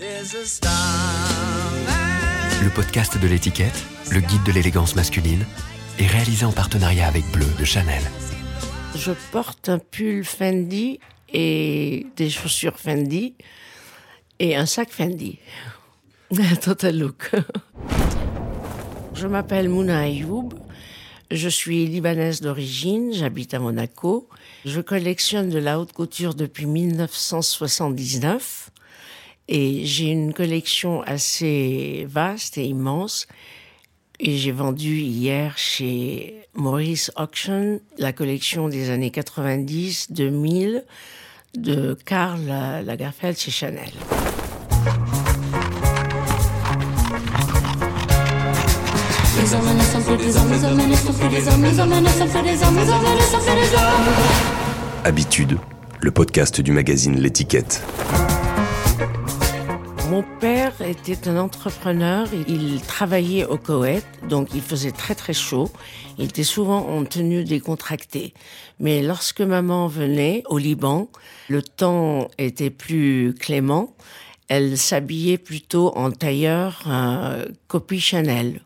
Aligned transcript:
Le 0.00 0.06
podcast 2.72 3.20
de 3.20 3.26
l'étiquette, 3.26 3.84
le 4.12 4.20
guide 4.20 4.44
de 4.44 4.52
l'élégance 4.52 4.94
masculine, 4.94 5.44
est 5.98 6.06
réalisé 6.06 6.44
en 6.44 6.52
partenariat 6.52 7.08
avec 7.08 7.24
Bleu 7.32 7.48
de 7.58 7.64
Chanel. 7.64 8.00
Je 8.94 9.10
porte 9.32 9.68
un 9.68 9.80
pull 9.80 10.24
Fendi 10.24 11.00
et 11.32 12.06
des 12.16 12.30
chaussures 12.30 12.78
Fendi 12.78 13.34
et 14.38 14.54
un 14.54 14.66
sac 14.66 14.90
Fendi. 14.90 15.40
Total 16.62 16.96
look. 16.96 17.32
Je 19.14 19.26
m'appelle 19.26 19.68
Mouna 19.68 20.02
Ayoub. 20.02 20.50
Je 21.32 21.48
suis 21.48 21.86
libanaise 21.86 22.40
d'origine, 22.40 23.12
j'habite 23.12 23.52
à 23.52 23.58
Monaco. 23.58 24.28
Je 24.64 24.80
collectionne 24.80 25.50
de 25.50 25.58
la 25.58 25.80
haute 25.80 25.92
couture 25.92 26.34
depuis 26.34 26.66
1979 26.66 28.70
et 29.48 29.84
j'ai 29.84 30.10
une 30.10 30.34
collection 30.34 31.02
assez 31.02 32.06
vaste 32.08 32.58
et 32.58 32.64
immense. 32.64 33.26
Et 34.20 34.36
j'ai 34.36 34.52
vendu 34.52 34.96
hier 34.96 35.56
chez 35.56 36.34
Maurice 36.54 37.10
Auction 37.16 37.80
la 37.98 38.12
collection 38.12 38.68
des 38.68 38.90
années 38.90 39.10
90-2000 39.10 40.82
de 41.56 41.96
Karl 42.04 42.44
Lagerfeld 42.84 43.38
chez 43.38 43.50
Chanel. 43.50 43.90
Habitude, 55.04 55.58
le 56.00 56.10
podcast 56.10 56.60
du 56.60 56.72
magazine 56.72 57.18
L'étiquette. 57.18 57.82
Mon 60.10 60.22
père 60.40 60.80
était 60.80 61.28
un 61.28 61.36
entrepreneur, 61.36 62.26
il 62.48 62.80
travaillait 62.80 63.44
au 63.44 63.58
Koweït, 63.58 64.06
donc 64.28 64.48
il 64.54 64.62
faisait 64.62 64.90
très 64.90 65.14
très 65.14 65.34
chaud. 65.34 65.70
Il 66.16 66.24
était 66.24 66.44
souvent 66.44 66.88
en 66.88 67.04
tenue 67.04 67.44
décontractée. 67.44 68.32
Mais 68.80 69.02
lorsque 69.02 69.42
maman 69.42 69.86
venait 69.86 70.44
au 70.46 70.56
Liban, 70.56 71.10
le 71.48 71.62
temps 71.62 72.30
était 72.38 72.70
plus 72.70 73.34
clément. 73.38 73.94
Elle 74.48 74.78
s'habillait 74.78 75.36
plutôt 75.36 75.94
en 75.94 76.10
tailleur 76.10 76.84
euh, 76.86 77.44
copie 77.66 78.00
Chanel 78.00 78.62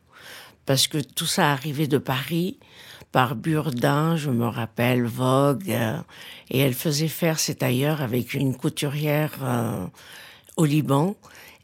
parce 0.64 0.86
que 0.86 0.98
tout 0.98 1.26
ça 1.26 1.50
arrivait 1.50 1.88
de 1.88 1.98
Paris 1.98 2.58
par 3.10 3.34
Burdin, 3.34 4.16
je 4.16 4.30
me 4.30 4.46
rappelle, 4.46 5.04
Vogue, 5.04 5.70
euh, 5.70 5.98
et 6.50 6.60
elle 6.60 6.72
faisait 6.72 7.08
faire 7.08 7.38
ses 7.38 7.56
tailleurs 7.56 8.00
avec 8.00 8.32
une 8.32 8.56
couturière 8.56 9.32
euh, 9.42 9.86
au 10.56 10.64
Liban, 10.64 11.14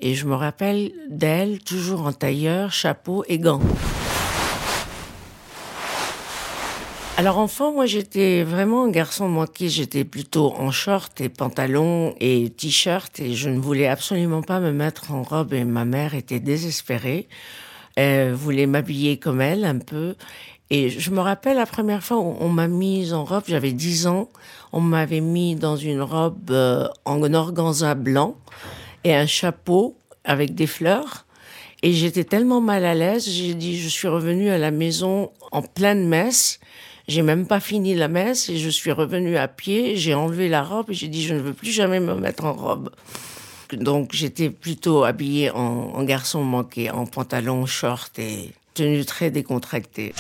et 0.01 0.15
je 0.15 0.27
me 0.27 0.35
rappelle 0.35 0.93
d'elle 1.09 1.59
toujours 1.61 2.07
en 2.07 2.13
tailleur, 2.13 2.73
chapeau 2.73 3.25
et 3.29 3.39
gants. 3.39 3.61
Alors 7.17 7.39
enfant, 7.39 7.73
moi 7.73 7.87
j'étais 7.87 8.45
vraiment 8.45 8.85
un 8.85 8.91
garçon 8.91 9.29
manqué, 9.29 9.69
j'étais 9.69 10.05
plutôt 10.05 10.55
en 10.55 10.71
short 10.71 11.21
et 11.21 11.29
pantalon 11.29 12.15
et 12.21 12.49
t-shirt 12.51 13.19
et 13.19 13.35
je 13.35 13.49
ne 13.49 13.59
voulais 13.59 13.89
absolument 13.89 14.43
pas 14.43 14.61
me 14.61 14.71
mettre 14.71 15.11
en 15.11 15.25
robe 15.25 15.53
et 15.53 15.65
ma 15.65 15.85
mère 15.85 16.15
était 16.15 16.39
désespérée. 16.39 17.29
Elle 17.97 18.35
voulait 18.35 18.67
m'habiller 18.67 19.17
comme 19.17 19.41
elle 19.41 19.65
un 19.65 19.81
peu. 19.81 20.15
Et 20.71 20.91
je 20.91 21.11
me 21.11 21.19
rappelle 21.19 21.57
la 21.57 21.67
première 21.67 22.05
fois 22.05 22.19
où 22.19 22.37
on 22.39 22.51
m'a 22.51 22.69
mise 22.69 23.13
en 23.13 23.25
robe, 23.25 23.45
j'avais 23.49 23.73
10 23.73 24.07
ans, 24.07 24.29
on 24.73 24.81
m'avait 24.81 25.21
mis 25.21 25.57
dans 25.57 25.77
une 25.77 26.03
robe 26.03 26.53
euh, 26.53 26.87
en 27.05 27.35
organza 27.35 27.97
blanc 27.97 28.37
et 29.05 29.15
un 29.15 29.27
chapeau 29.27 29.97
avec 30.25 30.55
des 30.55 30.67
fleurs. 30.67 31.27
Et 31.83 31.93
j'étais 31.93 32.25
tellement 32.25 32.61
mal 32.61 32.85
à 32.85 32.95
l'aise, 32.95 33.29
j'ai 33.29 33.55
dit, 33.55 33.81
je 33.81 33.89
suis 33.89 34.09
revenue 34.09 34.51
à 34.51 34.59
la 34.59 34.71
maison 34.71 35.31
en 35.53 35.63
pleine 35.63 36.09
messe. 36.09 36.59
J'ai 37.07 37.23
même 37.23 37.47
pas 37.47 37.61
fini 37.61 37.95
la 37.95 38.09
messe 38.09 38.51
et 38.51 38.59
je 38.59 38.69
suis 38.69 38.93
revenue 38.93 39.39
à 39.39 39.49
pied, 39.49 39.97
j'ai 39.97 40.13
enlevé 40.13 40.49
la 40.49 40.63
robe 40.63 40.91
et 40.91 40.95
j'ai 40.95 41.09
dit, 41.09 41.23
je 41.23 41.35
ne 41.35 41.41
veux 41.41 41.55
plus 41.55 41.71
jamais 41.71 42.01
me 42.01 42.15
mettre 42.15 42.45
en 42.45 42.53
robe. 42.53 42.91
Donc 43.73 44.11
j'étais 44.13 44.51
plutôt 44.51 45.05
habillée 45.05 45.51
en, 45.51 46.03
garçon 46.03 46.43
manqué, 46.43 46.91
en 46.91 47.07
pantalon 47.07 47.65
short 47.65 48.19
et 48.19 48.53
tenue 48.75 49.05
très 49.05 49.31
décontractée. 49.31 50.15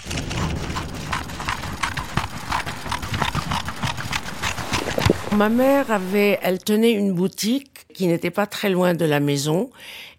Ma 5.36 5.48
mère 5.48 5.90
avait, 5.90 6.38
elle 6.42 6.58
tenait 6.58 6.92
une 6.92 7.12
boutique 7.12 7.77
qui 7.98 8.06
n'était 8.06 8.30
pas 8.30 8.46
très 8.46 8.70
loin 8.70 8.94
de 8.94 9.04
la 9.04 9.18
maison. 9.18 9.70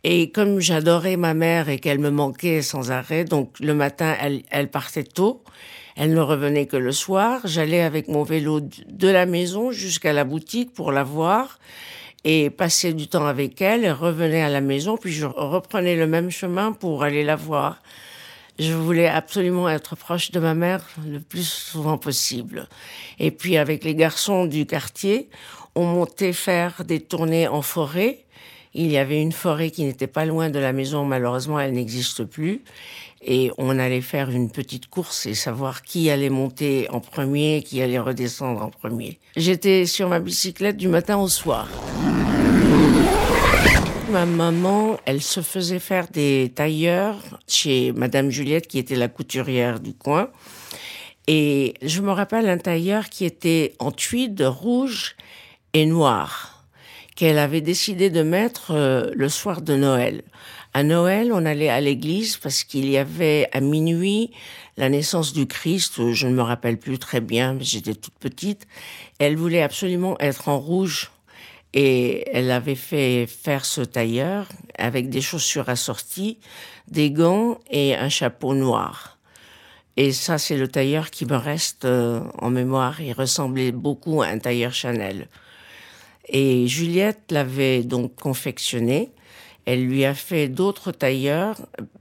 Et 0.04 0.32
comme 0.32 0.60
j'adorais 0.60 1.16
ma 1.16 1.34
mère 1.34 1.70
et 1.70 1.80
qu'elle 1.80 2.00
me 2.00 2.10
manquait 2.10 2.62
sans 2.62 2.92
arrêt, 2.92 3.24
donc 3.24 3.58
le 3.62 3.74
matin, 3.74 4.18
elle, 4.52 4.70
partait 4.70 5.06
tôt. 5.06 5.46
Elle 5.96 6.14
ne 6.14 6.20
revenait 6.20 6.66
que 6.66 6.76
le 6.76 6.92
soir. 6.92 7.40
J'allais 7.46 7.80
avec 7.80 8.10
mon 8.10 8.24
vélo 8.24 8.60
de 8.60 9.08
la 9.08 9.26
maison 9.26 9.72
jusqu'à 9.72 10.12
la 10.12 10.26
boutique 10.26 10.74
pour 10.74 10.92
la 10.92 11.06
voir 11.06 11.58
et 12.26 12.50
passais 12.50 12.92
du 12.92 13.08
temps 13.08 13.26
avec 13.26 13.62
elle, 13.62 13.86
et 13.86 13.92
revenais 13.92 14.42
à 14.42 14.50
la 14.50 14.60
maison, 14.60 14.98
puis 14.98 15.14
je 15.14 15.26
reprenais 15.26 15.96
le 15.96 16.06
même 16.06 16.30
chemin 16.32 16.74
pour 16.74 17.04
aller 17.04 17.24
la 17.24 17.38
voir. 17.38 17.82
Je 18.60 18.74
voulais 18.74 19.08
absolument 19.08 19.70
être 19.70 19.96
proche 19.96 20.32
de 20.32 20.40
ma 20.42 20.54
mère 20.54 20.86
le 21.08 21.22
plus 21.22 21.48
souvent 21.48 21.98
possible. 21.98 22.68
Et 23.18 23.32
puis 23.32 23.56
avec 23.56 23.86
les 23.86 23.96
garçons 23.96 24.46
du 24.46 24.66
quartier, 24.66 25.30
on 25.80 25.86
montait 25.86 26.34
faire 26.34 26.84
des 26.84 27.00
tournées 27.00 27.48
en 27.48 27.62
forêt. 27.62 28.26
Il 28.74 28.92
y 28.92 28.98
avait 28.98 29.22
une 29.22 29.32
forêt 29.32 29.72
qui 29.72 29.86
n'était 29.86 30.08
pas 30.08 30.26
loin 30.26 30.50
de 30.50 30.60
la 30.60 30.74
maison, 30.74 31.06
malheureusement 31.06 31.60
elle 31.60 31.72
n'existe 31.72 32.26
plus 32.26 32.62
et 33.22 33.52
on 33.58 33.80
allait 33.80 34.02
faire 34.02 34.30
une 34.30 34.50
petite 34.52 34.88
course 34.88 35.26
et 35.26 35.34
savoir 35.34 35.82
qui 35.82 36.10
allait 36.10 36.30
monter 36.30 36.88
en 36.90 37.00
premier, 37.00 37.64
qui 37.64 37.82
allait 37.82 38.00
redescendre 38.00 38.62
en 38.62 38.70
premier. 38.70 39.20
J'étais 39.36 39.86
sur 39.86 40.10
ma 40.10 40.20
bicyclette 40.20 40.78
du 40.78 40.88
matin 40.88 41.18
au 41.18 41.28
soir. 41.28 41.68
Ma 44.12 44.26
maman, 44.26 44.98
elle 45.06 45.22
se 45.22 45.42
faisait 45.42 45.80
faire 45.80 46.08
des 46.08 46.52
tailleurs 46.54 47.40
chez 47.48 47.92
Madame 47.94 48.30
Juliette, 48.32 48.68
qui 48.68 48.80
était 48.80 48.96
la 48.96 49.08
couturière 49.08 49.80
du 49.80 49.94
coin. 49.94 50.30
Et 51.28 51.76
je 51.84 52.02
me 52.02 52.12
rappelle 52.12 52.50
un 52.50 52.58
tailleur 52.58 53.10
qui 53.10 53.24
était 53.24 53.76
en 53.78 53.92
tweed 53.92 54.42
rouge 54.42 55.16
et 55.74 55.86
noir, 55.86 56.66
qu'elle 57.16 57.38
avait 57.38 57.62
décidé 57.62 58.10
de 58.10 58.24
mettre 58.24 58.72
euh, 58.72 59.12
le 59.14 59.30
soir 59.30 59.62
de 59.62 59.76
Noël. 59.76 60.24
À 60.74 60.84
Noël, 60.84 61.32
on 61.34 61.46
allait 61.46 61.70
à 61.70 61.82
l'église 61.82 62.38
parce 62.38 62.64
qu'il 62.64 62.90
y 62.90 62.98
avait 62.98 63.50
à 63.52 63.60
minuit 63.60 64.32
la 64.78 64.90
naissance 64.90 65.34
du 65.34 65.48
Christ. 65.48 66.12
Je 66.14 66.28
ne 66.28 66.34
me 66.34 66.42
rappelle 66.42 66.78
plus 66.78 67.00
très 67.00 67.22
bien, 67.22 67.58
j'étais 67.60 67.96
toute 67.96 68.18
petite. 68.20 68.68
Elle 69.18 69.36
voulait 69.36 69.64
absolument 69.64 70.16
être 70.20 70.48
en 70.48 70.60
rouge 70.60 71.12
et 71.74 72.26
elle 72.32 72.52
avait 72.52 72.76
fait 72.76 73.28
faire 73.28 73.66
ce 73.66 73.82
tailleur 73.82 74.48
avec 74.78 75.10
des 75.10 75.22
chaussures 75.22 75.70
assorties, 75.70 76.40
des 76.88 77.12
gants 77.12 77.60
et 77.70 77.96
un 77.96 78.10
chapeau 78.10 78.54
noir. 78.54 79.18
Et 79.98 80.14
ça, 80.14 80.38
c'est 80.38 80.56
le 80.56 80.68
tailleur 80.68 81.12
qui 81.12 81.26
me 81.26 81.36
reste 81.36 81.84
euh, 81.86 82.22
en 82.38 82.50
mémoire. 82.50 83.02
Il 83.02 83.12
ressemblait 83.12 83.74
beaucoup 83.74 84.22
à 84.22 84.28
un 84.28 84.40
tailleur 84.40 84.74
Chanel. 84.74 85.28
Et 86.30 86.68
Juliette 86.68 87.32
l'avait 87.32 87.84
donc 87.84 88.16
confectionné. 88.16 89.12
Elle 89.66 89.86
lui 89.86 90.06
a 90.06 90.14
fait 90.14 90.48
d'autres 90.48 90.92
tailleurs. 90.92 91.58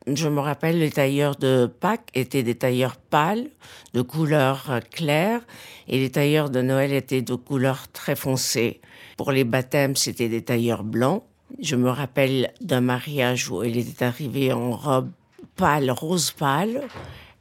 Je 0.07 0.29
me 0.29 0.41
rappelle, 0.41 0.79
les 0.79 0.91
tailleurs 0.91 1.37
de 1.37 1.67
Pâques 1.67 2.09
étaient 2.15 2.43
des 2.43 2.55
tailleurs 2.55 2.97
pâles, 2.97 3.49
de 3.95 4.03
couleur 4.03 4.81
claire, 4.91 5.41
et 5.87 5.99
les 5.99 6.11
tailleurs 6.11 6.51
de 6.51 6.63
Noël 6.63 6.93
étaient 6.93 7.23
de 7.23 7.35
couleur 7.35 7.89
très 7.93 8.17
foncée. 8.17 8.81
Pour 9.17 9.33
les 9.33 9.45
baptêmes, 9.45 9.97
c'était 9.97 10.29
des 10.29 10.43
tailleurs 10.43 10.85
blancs. 10.85 11.25
Je 11.61 11.77
me 11.77 11.91
rappelle 11.91 12.53
d'un 12.61 12.83
mariage 12.83 13.51
où 13.51 13.63
elle 13.63 13.77
était 13.77 14.05
arrivée 14.05 14.53
en 14.53 14.73
robe 14.73 15.11
pâle, 15.57 15.91
rose 15.91 16.31
pâle, 16.31 16.83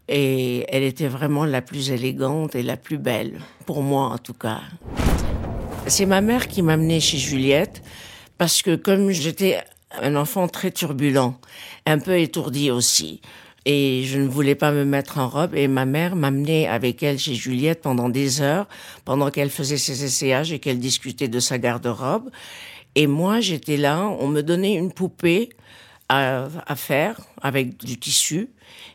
et 0.08 0.66
elle 0.70 0.84
était 0.84 1.08
vraiment 1.08 1.46
la 1.46 1.62
plus 1.62 1.92
élégante 1.92 2.56
et 2.56 2.64
la 2.64 2.78
plus 2.78 2.98
belle, 2.98 3.40
pour 3.66 3.82
moi 3.82 4.08
en 4.08 4.18
tout 4.18 4.34
cas. 4.34 4.62
C'est 5.90 6.06
ma 6.06 6.20
mère 6.20 6.50
qui 6.50 6.62
m'a 6.62 6.78
chez 7.00 7.18
Juliette, 7.18 7.82
parce 8.38 8.62
que 8.62 8.76
comme 8.76 9.12
j'étais 9.12 9.60
un 10.02 10.18
enfant 10.18 10.50
très 10.50 10.70
turbulent, 10.70 11.40
un 11.86 11.98
peu 11.98 12.20
étourdi 12.20 12.72
aussi. 12.72 13.22
Et 13.66 14.04
je 14.04 14.20
ne 14.20 14.28
voulais 14.28 14.56
pas 14.56 14.72
me 14.72 14.84
mettre 14.84 15.18
en 15.18 15.30
robe 15.30 15.56
et 15.56 15.68
ma 15.70 15.86
mère 15.86 16.18
m'amenait 16.18 16.68
avec 16.68 17.04
elle 17.04 17.18
chez 17.18 17.36
Juliette 17.36 17.82
pendant 17.82 18.10
des 18.10 18.42
heures, 18.42 18.68
pendant 19.06 19.32
qu'elle 19.32 19.50
faisait 19.50 19.78
ses 19.78 20.04
essayages 20.04 20.52
et 20.52 20.60
qu'elle 20.60 20.80
discutait 20.80 21.30
de 21.30 21.40
sa 21.40 21.58
garde-robe. 21.58 22.30
Et 22.96 23.08
moi, 23.08 23.40
j'étais 23.40 23.78
là, 23.78 24.08
on 24.20 24.28
me 24.28 24.42
donnait 24.42 24.76
une 24.76 24.92
poupée 24.92 25.50
à 26.10 26.76
faire 26.76 27.20
avec 27.42 27.78
du 27.78 27.98
tissu 27.98 28.50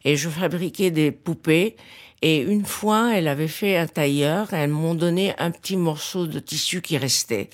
et 0.04 0.16
je 0.16 0.28
fabriquais 0.28 0.90
des 0.90 1.10
poupées 1.10 1.76
et 2.22 2.38
une 2.38 2.64
fois, 2.64 3.16
elle 3.16 3.26
avait 3.26 3.48
fait 3.48 3.76
un 3.76 3.88
tailleur, 3.88 4.54
et 4.54 4.56
elles 4.56 4.70
m'ont 4.70 4.94
donné 4.94 5.34
un 5.38 5.50
petit 5.50 5.76
morceau 5.76 6.28
de 6.28 6.38
tissu 6.38 6.80
qui 6.80 6.96
restait. 6.96 7.50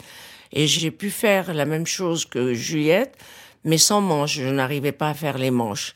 Et 0.52 0.66
j'ai 0.66 0.90
pu 0.90 1.10
faire 1.10 1.54
la 1.54 1.64
même 1.64 1.86
chose 1.86 2.26
que 2.26 2.52
Juliette, 2.52 3.16
mais 3.64 3.78
sans 3.78 4.02
manches. 4.02 4.34
Je 4.34 4.48
n'arrivais 4.48 4.92
pas 4.92 5.08
à 5.10 5.14
faire 5.14 5.38
les 5.38 5.50
manches. 5.50 5.94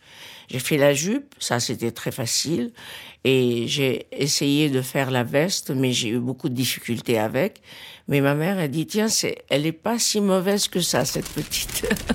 J'ai 0.48 0.58
fait 0.58 0.78
la 0.78 0.94
jupe, 0.94 1.34
ça 1.38 1.60
c'était 1.60 1.92
très 1.92 2.12
facile. 2.12 2.72
Et 3.24 3.66
j'ai 3.68 4.06
essayé 4.10 4.68
de 4.70 4.82
faire 4.82 5.10
la 5.10 5.22
veste, 5.22 5.70
mais 5.70 5.92
j'ai 5.92 6.08
eu 6.08 6.18
beaucoup 6.18 6.48
de 6.48 6.54
difficultés 6.54 7.18
avec. 7.18 7.60
Mais 8.08 8.20
ma 8.20 8.34
mère 8.34 8.58
a 8.58 8.68
dit, 8.68 8.86
tiens, 8.86 9.06
elle 9.48 9.66
est 9.66 9.72
pas 9.72 9.98
si 9.98 10.20
mauvaise 10.20 10.68
que 10.68 10.80
ça, 10.80 11.04
cette 11.04 11.28
petite. 11.28 11.86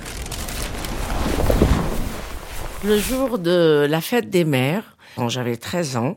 Le 2.84 2.98
jour 2.98 3.38
de 3.38 3.86
la 3.88 4.00
fête 4.00 4.30
des 4.30 4.44
mères, 4.44 4.96
quand 5.16 5.28
j'avais 5.28 5.56
13 5.56 5.96
ans, 5.96 6.16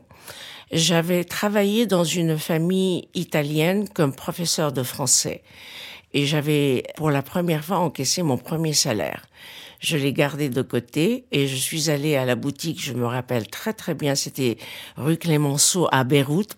j'avais 0.72 1.24
travaillé 1.24 1.86
dans 1.86 2.04
une 2.04 2.38
famille 2.38 3.08
italienne 3.14 3.88
comme 3.88 4.14
professeur 4.14 4.72
de 4.72 4.82
français. 4.82 5.42
Et 6.14 6.26
j'avais, 6.26 6.84
pour 6.96 7.10
la 7.10 7.22
première 7.22 7.64
fois, 7.64 7.78
encaissé 7.78 8.22
mon 8.22 8.38
premier 8.38 8.72
salaire. 8.72 9.26
Je 9.80 9.96
l'ai 9.96 10.12
gardé 10.12 10.48
de 10.48 10.62
côté 10.62 11.24
et 11.32 11.46
je 11.46 11.56
suis 11.56 11.90
allée 11.90 12.16
à 12.16 12.24
la 12.24 12.36
boutique, 12.36 12.82
je 12.82 12.92
me 12.92 13.04
rappelle 13.04 13.48
très 13.48 13.72
très 13.72 13.94
bien, 13.94 14.14
c'était 14.14 14.56
rue 14.96 15.16
Clémenceau 15.16 15.88
à 15.90 16.04
Beyrouth. 16.04 16.56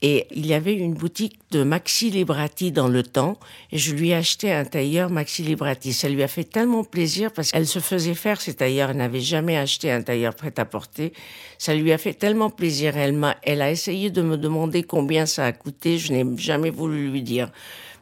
Et 0.00 0.26
il 0.30 0.46
y 0.46 0.54
avait 0.54 0.74
une 0.74 0.94
boutique 0.94 1.38
de 1.50 1.64
Maxi 1.64 2.10
Librati 2.10 2.70
dans 2.70 2.86
le 2.86 3.02
temps, 3.02 3.36
et 3.72 3.78
je 3.78 3.94
lui 3.94 4.10
ai 4.10 4.14
acheté 4.14 4.52
un 4.52 4.64
tailleur 4.64 5.10
Maxi 5.10 5.42
Librati. 5.42 5.92
Ça 5.92 6.08
lui 6.08 6.22
a 6.22 6.28
fait 6.28 6.44
tellement 6.44 6.84
plaisir 6.84 7.32
parce 7.32 7.50
qu'elle 7.50 7.66
se 7.66 7.80
faisait 7.80 8.14
faire 8.14 8.40
ces 8.40 8.54
tailleurs, 8.54 8.90
elle 8.90 8.98
n'avait 8.98 9.20
jamais 9.20 9.56
acheté 9.56 9.90
un 9.90 10.02
tailleur 10.02 10.34
prêt 10.34 10.54
à 10.58 10.64
porter. 10.64 11.12
Ça 11.58 11.74
lui 11.74 11.92
a 11.92 11.98
fait 11.98 12.14
tellement 12.14 12.50
plaisir. 12.50 12.96
Elle 12.96 13.12
m'a, 13.12 13.36
elle 13.42 13.60
a 13.60 13.70
essayé 13.70 14.10
de 14.10 14.22
me 14.22 14.36
demander 14.36 14.84
combien 14.84 15.26
ça 15.26 15.46
a 15.46 15.52
coûté. 15.52 15.98
Je 15.98 16.12
n'ai 16.12 16.24
jamais 16.36 16.70
voulu 16.70 17.10
lui 17.10 17.22
dire. 17.22 17.50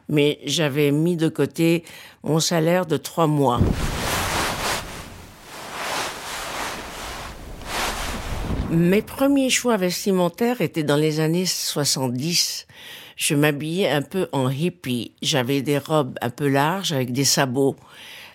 Mais 0.09 0.39
j'avais 0.45 0.91
mis 0.91 1.17
de 1.17 1.29
côté 1.29 1.83
mon 2.23 2.39
salaire 2.39 2.85
de 2.85 2.97
trois 2.97 3.27
mois. 3.27 3.59
Mes 8.69 9.01
premiers 9.01 9.49
choix 9.49 9.77
vestimentaires 9.77 10.59
étaient 10.59 10.83
dans 10.83 10.97
les 10.97 11.21
années 11.21 11.45
70. 11.45 12.67
Je 13.15 13.33
m'habillais 13.33 13.89
un 13.89 14.01
peu 14.01 14.27
en 14.33 14.49
hippie. 14.49 15.13
J'avais 15.21 15.61
des 15.61 15.77
robes 15.77 16.17
un 16.21 16.29
peu 16.29 16.49
larges 16.49 16.91
avec 16.91 17.13
des 17.13 17.23
sabots. 17.23 17.77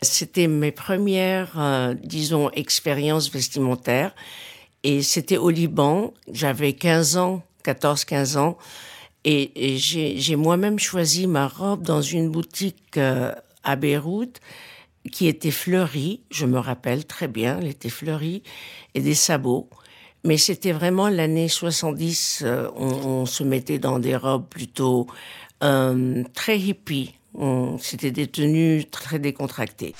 C'était 0.01 0.47
mes 0.47 0.73
premières, 0.73 1.53
euh, 1.59 1.95
disons, 2.03 2.51
expériences 2.53 3.31
vestimentaires. 3.31 4.15
Et 4.85 5.03
c'était 5.03 5.37
au 5.37 5.51
Liban. 5.51 6.15
J'avais 6.33 6.73
15 6.73 7.19
ans, 7.19 7.43
14, 7.63 8.07
15 8.07 8.39
ans. 8.39 8.57
Et, 9.25 9.77
j'ai 9.77 10.37
moi-même 10.37 10.79
choisi 10.79 11.27
ma 11.27 11.47
robe 11.47 11.83
dans 11.83 12.01
une 12.01 12.31
boutique 12.31 12.97
euh, 12.97 13.33
à 13.65 13.77
Beyrouth 13.77 14.41
qui 15.11 15.29
était 15.29 15.51
fleurie. 15.51 16.23
Je 16.31 16.47
me 16.47 16.59
rappelle 16.59 17.05
très 17.05 17.29
bien, 17.29 17.59
elle 17.61 17.69
était 17.69 17.91
fleurie 17.91 18.43
et 18.95 19.01
des 19.01 19.15
sabots. 19.15 19.69
Mais 20.25 20.37
c'était 20.37 20.73
vraiment 20.73 21.09
l'année 21.09 21.49
70. 21.49 22.43
Euh, 22.45 22.69
on, 22.77 22.87
on, 22.87 23.27
se 23.27 23.43
mettait 23.43 23.79
dans 23.79 23.99
des 23.99 24.17
robes 24.17 24.47
plutôt 24.49 25.09
euh, 25.65 26.23
très 26.35 26.59
hippie. 26.59 27.15
C'était 27.81 28.11
des 28.11 28.27
tenues 28.27 28.85
très 28.91 29.19
décontractées. 29.19 29.95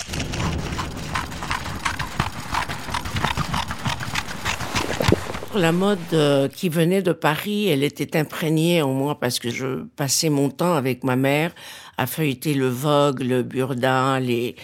La 5.55 5.73
mode 5.73 5.99
euh, 6.15 6.49
qui 6.49 6.69
venait 6.69 7.03
de 7.03 7.13
Paris, 7.13 7.69
elle 7.69 7.83
était 7.83 8.17
imprégnée 8.19 8.81
en 8.81 8.93
moi 8.93 9.19
parce 9.21 9.39
que 9.39 9.51
je 9.51 9.83
passais 9.97 10.31
mon 10.31 10.49
temps 10.49 10.75
avec 10.75 11.05
ma 11.05 11.17
mère 11.17 11.53
à 11.99 12.07
feuilleter 12.07 12.55
le 12.55 12.69
Vogue, 12.69 13.21
le 13.21 13.43
Burda, 13.43 14.19
les... 14.19 14.57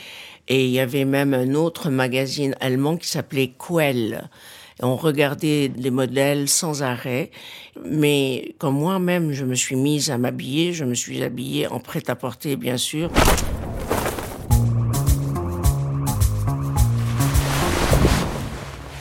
et 0.48 0.64
il 0.64 0.70
y 0.70 0.80
avait 0.80 1.04
même 1.04 1.34
un 1.34 1.54
autre 1.54 1.90
magazine 1.90 2.54
allemand 2.60 2.96
qui 2.96 3.08
s'appelait 3.08 3.52
Quelle 3.58 4.30
on 4.82 4.96
regardait 4.96 5.70
les 5.76 5.90
modèles 5.90 6.48
sans 6.48 6.82
arrêt. 6.82 7.30
Mais 7.84 8.54
comme 8.58 8.76
moi-même, 8.76 9.32
je 9.32 9.44
me 9.44 9.54
suis 9.54 9.76
mise 9.76 10.10
à 10.10 10.18
m'habiller, 10.18 10.72
je 10.72 10.84
me 10.84 10.94
suis 10.94 11.22
habillée 11.22 11.66
en 11.68 11.80
prêt-à-porter, 11.80 12.56
bien 12.56 12.76
sûr. 12.76 13.10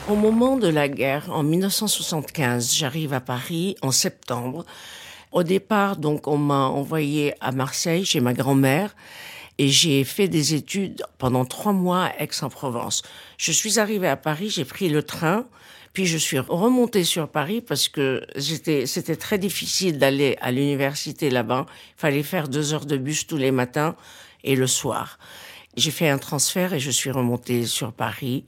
Au 0.08 0.14
moment 0.14 0.56
de 0.56 0.68
la 0.68 0.88
guerre, 0.88 1.28
en 1.30 1.42
1975, 1.42 2.74
j'arrive 2.74 3.12
à 3.12 3.20
Paris 3.20 3.76
en 3.82 3.92
septembre. 3.92 4.64
Au 5.32 5.42
départ, 5.42 5.96
donc, 5.96 6.26
on 6.26 6.38
m'a 6.38 6.64
envoyé 6.66 7.34
à 7.40 7.52
Marseille 7.52 8.06
chez 8.06 8.20
ma 8.20 8.32
grand-mère 8.32 8.96
et 9.58 9.68
j'ai 9.68 10.04
fait 10.04 10.28
des 10.28 10.54
études 10.54 11.02
pendant 11.18 11.44
trois 11.44 11.72
mois 11.72 12.04
à 12.04 12.22
Aix-en-Provence. 12.22 13.02
Je 13.36 13.52
suis 13.52 13.78
arrivée 13.78 14.08
à 14.08 14.16
Paris, 14.16 14.48
j'ai 14.48 14.64
pris 14.64 14.88
le 14.88 15.02
train, 15.02 15.46
puis 15.92 16.06
je 16.06 16.18
suis 16.18 16.38
remontée 16.38 17.04
sur 17.04 17.28
Paris 17.28 17.60
parce 17.60 17.88
que 17.88 18.26
c'était 18.36 19.16
très 19.16 19.38
difficile 19.38 19.98
d'aller 19.98 20.36
à 20.40 20.50
l'université 20.50 21.30
là-bas. 21.30 21.66
Il 21.96 22.00
fallait 22.00 22.22
faire 22.22 22.48
deux 22.48 22.74
heures 22.74 22.86
de 22.86 22.96
bus 22.96 23.26
tous 23.26 23.36
les 23.36 23.50
matins 23.50 23.96
et 24.44 24.56
le 24.56 24.66
soir. 24.66 25.18
J'ai 25.76 25.90
fait 25.90 26.08
un 26.08 26.18
transfert 26.18 26.72
et 26.72 26.80
je 26.80 26.90
suis 26.90 27.10
remontée 27.10 27.66
sur 27.66 27.92
Paris 27.92 28.44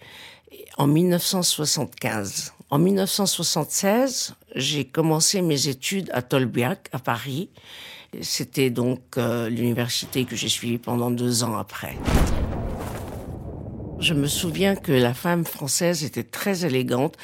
en 0.78 0.86
1975. 0.86 2.54
En 2.70 2.78
1976, 2.78 4.34
j'ai 4.54 4.84
commencé 4.84 5.42
mes 5.42 5.68
études 5.68 6.10
à 6.12 6.22
Tolbiac, 6.22 6.88
à 6.92 6.98
Paris. 6.98 7.50
C'était 8.20 8.70
donc 8.70 9.00
euh, 9.16 9.48
l'université 9.48 10.24
que 10.24 10.36
j'ai 10.36 10.48
suivie 10.48 10.78
pendant 10.78 11.10
deux 11.10 11.44
ans 11.44 11.56
après. 11.56 11.96
Je 14.00 14.14
me 14.14 14.26
souviens 14.26 14.76
que 14.76 14.92
la 14.92 15.12
femme 15.12 15.44
française 15.44 16.04
était 16.04 16.22
très 16.24 16.64
élégante. 16.64 17.18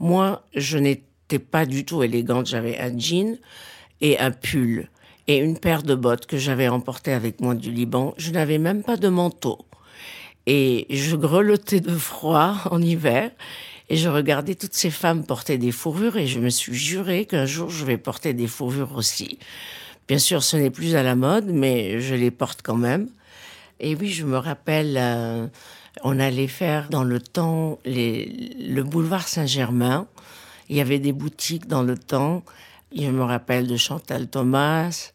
Moi, 0.00 0.42
je 0.54 0.78
n'étais 0.78 1.38
pas 1.38 1.66
du 1.66 1.84
tout 1.84 2.02
élégante. 2.02 2.46
J'avais 2.46 2.78
un 2.78 2.98
jean 2.98 3.38
et 4.00 4.18
un 4.18 4.30
pull 4.30 4.88
et 5.28 5.36
une 5.36 5.58
paire 5.58 5.82
de 5.82 5.94
bottes 5.94 6.24
que 6.24 6.38
j'avais 6.38 6.68
emportées 6.68 7.12
avec 7.12 7.42
moi 7.42 7.54
du 7.54 7.70
Liban. 7.70 8.14
Je 8.16 8.30
n'avais 8.30 8.56
même 8.56 8.82
pas 8.82 8.96
de 8.96 9.08
manteau. 9.08 9.58
Et 10.46 10.86
je 10.88 11.16
grelottais 11.16 11.80
de 11.80 11.94
froid 11.94 12.56
en 12.70 12.80
hiver. 12.80 13.30
Et 13.90 13.96
je 13.96 14.08
regardais 14.08 14.54
toutes 14.54 14.74
ces 14.74 14.90
femmes 14.90 15.26
porter 15.26 15.58
des 15.58 15.70
fourrures 15.70 16.16
et 16.16 16.26
je 16.26 16.40
me 16.40 16.48
suis 16.48 16.74
juré 16.74 17.26
qu'un 17.26 17.44
jour 17.44 17.68
je 17.68 17.84
vais 17.84 17.98
porter 17.98 18.32
des 18.32 18.46
fourrures 18.46 18.96
aussi. 18.96 19.38
Bien 20.08 20.18
sûr, 20.18 20.42
ce 20.42 20.56
n'est 20.56 20.70
plus 20.70 20.94
à 20.94 21.02
la 21.02 21.14
mode, 21.14 21.46
mais 21.46 22.00
je 22.00 22.14
les 22.14 22.30
porte 22.30 22.60
quand 22.62 22.76
même. 22.76 23.10
Et 23.80 23.94
oui, 23.96 24.08
je 24.08 24.24
me 24.24 24.38
rappelle, 24.38 24.96
euh, 24.96 25.46
on 26.02 26.18
allait 26.18 26.48
faire 26.48 26.88
dans 26.88 27.04
le 27.04 27.20
temps 27.20 27.78
le 27.84 28.82
boulevard 28.82 29.28
Saint-Germain. 29.28 30.06
Il 30.68 30.76
y 30.76 30.80
avait 30.80 30.98
des 30.98 31.12
boutiques 31.12 31.66
dans 31.66 31.82
le 31.82 31.98
temps. 31.98 32.42
Je 32.96 33.08
me 33.08 33.22
rappelle 33.22 33.66
de 33.66 33.76
Chantal 33.76 34.28
Thomas. 34.28 35.12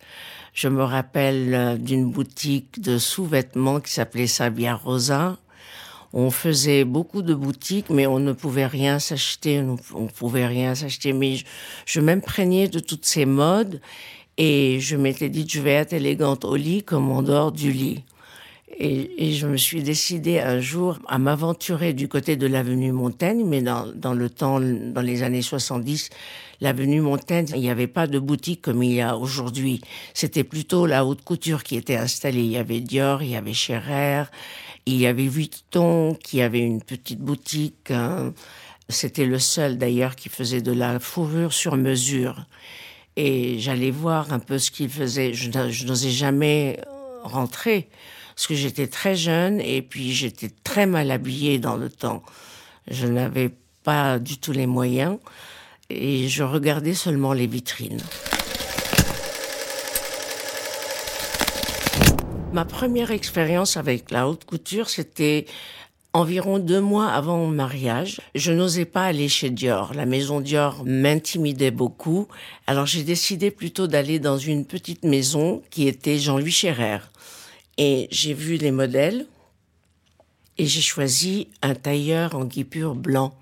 Je 0.53 0.67
me 0.67 0.83
rappelle 0.83 1.53
euh, 1.53 1.77
d'une 1.77 2.09
boutique 2.09 2.81
de 2.81 2.97
sous-vêtements 2.97 3.79
qui 3.79 3.91
s'appelait 3.91 4.25
Sabia 4.25 4.73
Rosa. 4.73 5.37
On 6.13 6.31
faisait 6.31 6.83
beaucoup 6.83 7.21
de 7.21 7.35
boutiques, 7.35 7.91
mais 7.91 8.07
on 8.07 8.17
ne 8.17 8.33
pouvait 8.33 8.65
rien 8.65 8.97
s'acheter. 8.97 9.63
On 9.93 10.07
pouvait 10.07 10.47
rien 10.47 10.73
s'acheter. 10.73 11.13
Mais 11.13 11.35
je, 11.35 11.45
je 11.85 11.99
m'imprégnais 11.99 12.67
de 12.67 12.79
toutes 12.79 13.05
ces 13.05 13.25
modes 13.25 13.81
et 14.37 14.79
je 14.79 14.95
m'étais 14.95 15.29
dit, 15.29 15.45
je 15.47 15.61
vais 15.61 15.73
être 15.73 15.93
élégante 15.93 16.45
au 16.45 16.55
lit 16.55 16.83
comme 16.83 17.11
on 17.11 17.21
dort 17.21 17.51
du 17.51 17.71
lit. 17.71 18.03
Et, 18.69 19.31
je 19.33 19.47
me 19.47 19.57
suis 19.57 19.81
décidée 19.81 20.39
un 20.39 20.59
jour 20.59 20.99
à 21.07 21.17
m'aventurer 21.17 21.93
du 21.93 22.07
côté 22.07 22.35
de 22.35 22.47
l'avenue 22.47 22.91
Montaigne, 22.91 23.45
mais 23.45 23.61
dans, 23.61 23.87
dans, 23.93 24.13
le 24.13 24.29
temps, 24.29 24.59
dans 24.59 25.01
les 25.01 25.23
années 25.23 25.41
70, 25.41 26.09
l'avenue 26.61 27.01
Montaigne, 27.01 27.47
il 27.55 27.61
n'y 27.61 27.69
avait 27.69 27.87
pas 27.87 28.07
de 28.07 28.19
boutique 28.19 28.61
comme 28.61 28.83
il 28.83 28.93
y 28.93 29.01
a 29.01 29.17
aujourd'hui. 29.17 29.81
C'était 30.13 30.43
plutôt 30.43 30.85
la 30.85 31.05
haute 31.05 31.23
couture 31.23 31.63
qui 31.63 31.75
était 31.75 31.95
installée. 31.95 32.41
Il 32.41 32.51
y 32.51 32.57
avait 32.57 32.81
Dior, 32.81 33.23
il 33.23 33.29
y 33.29 33.35
avait 33.35 33.53
Scherer, 33.53 34.23
il 34.85 34.97
y 34.97 35.07
avait 35.07 35.27
Vuitton 35.27 36.15
qui 36.15 36.41
avait 36.41 36.59
une 36.59 36.81
petite 36.81 37.19
boutique. 37.19 37.91
Hein. 37.91 38.33
C'était 38.89 39.25
le 39.25 39.39
seul 39.39 39.77
d'ailleurs 39.77 40.15
qui 40.15 40.29
faisait 40.29 40.61
de 40.61 40.71
la 40.71 40.99
fourrure 40.99 41.53
sur 41.53 41.77
mesure 41.77 42.45
et 43.17 43.57
j'allais 43.59 43.91
voir 43.91 44.31
un 44.31 44.39
peu 44.39 44.59
ce 44.59 44.71
qu'il 44.71 44.89
faisait. 44.89 45.33
Je, 45.33 45.49
n'osais 45.85 46.11
jamais 46.11 46.79
rentrer 47.23 47.89
parce 48.37 48.45
que 48.45 48.53
j'étais 48.53 48.85
très 48.85 49.15
jeune 49.15 49.59
et 49.59 49.81
puis 49.81 50.13
j'étais 50.13 50.51
très 50.63 50.85
mal 50.85 51.09
habillée 51.09 51.57
dans 51.57 51.75
le 51.75 51.89
temps. 51.89 52.21
Je 52.87 53.07
n'avais 53.07 53.49
pas 53.81 54.19
du 54.19 54.37
tout 54.37 54.51
les 54.51 54.67
moyens 54.67 55.17
et 55.89 56.27
je 56.27 56.43
regardais 56.43 56.93
seulement 56.93 57.33
les 57.33 57.47
vitrines. 57.47 57.99
Ma 62.53 62.63
première 62.63 63.09
expérience 63.09 63.75
avec 63.75 64.11
la 64.11 64.27
haute 64.27 64.45
couture, 64.45 64.91
c'était 64.91 65.47
Environ 66.13 66.57
deux 66.57 66.81
mois 66.81 67.09
avant 67.09 67.37
mon 67.37 67.49
mariage, 67.49 68.21
je 68.33 68.51
n'osais 68.51 68.85
pas 68.85 69.05
aller 69.05 69.29
chez 69.29 69.49
Dior. 69.49 69.93
La 69.93 70.05
maison 70.05 70.41
Dior 70.41 70.83
m'intimidait 70.85 71.69
beaucoup. 71.69 72.27
Alors 72.65 72.85
j'ai 72.85 73.03
décidé 73.03 73.51
plutôt 73.51 73.87
d'aller 73.87 74.17
dans 74.17 74.37
une 74.37 74.65
petite 74.65 75.03
maison 75.03 75.61
qui 75.69 75.87
était 75.87 76.17
Jean-Louis 76.17 76.51
Scherrer. 76.51 76.99
Et 77.77 78.07
j'ai 78.11 78.33
vu 78.33 78.57
les 78.57 78.71
modèles 78.71 79.27
et 80.57 80.65
j'ai 80.65 80.81
choisi 80.81 81.47
un 81.61 81.75
tailleur 81.75 82.35
en 82.35 82.45
guipure 82.45 82.95
blanc. 82.95 83.37